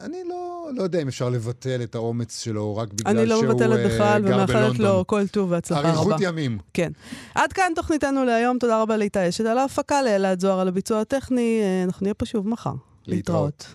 [0.00, 3.62] אני לא, לא יודע אם אפשר לבטל את האומץ שלו רק בגלל שהוא גר בלונדון.
[3.62, 5.88] אני לא מבטלת בכלל ומאחלת לו כל טוב והצלחה רבה.
[5.90, 6.58] אריכות ימים.
[6.74, 6.92] כן.
[7.34, 11.60] עד כאן תוכניתנו להיום, תודה רבה לאיתי אשת על ההפקה, לאלעד זוהר על הביצוע הטכני.
[11.62, 12.70] Uh, אנחנו נהיה פה שוב מחר.
[12.70, 13.06] להתראות.
[13.06, 13.74] להתראות.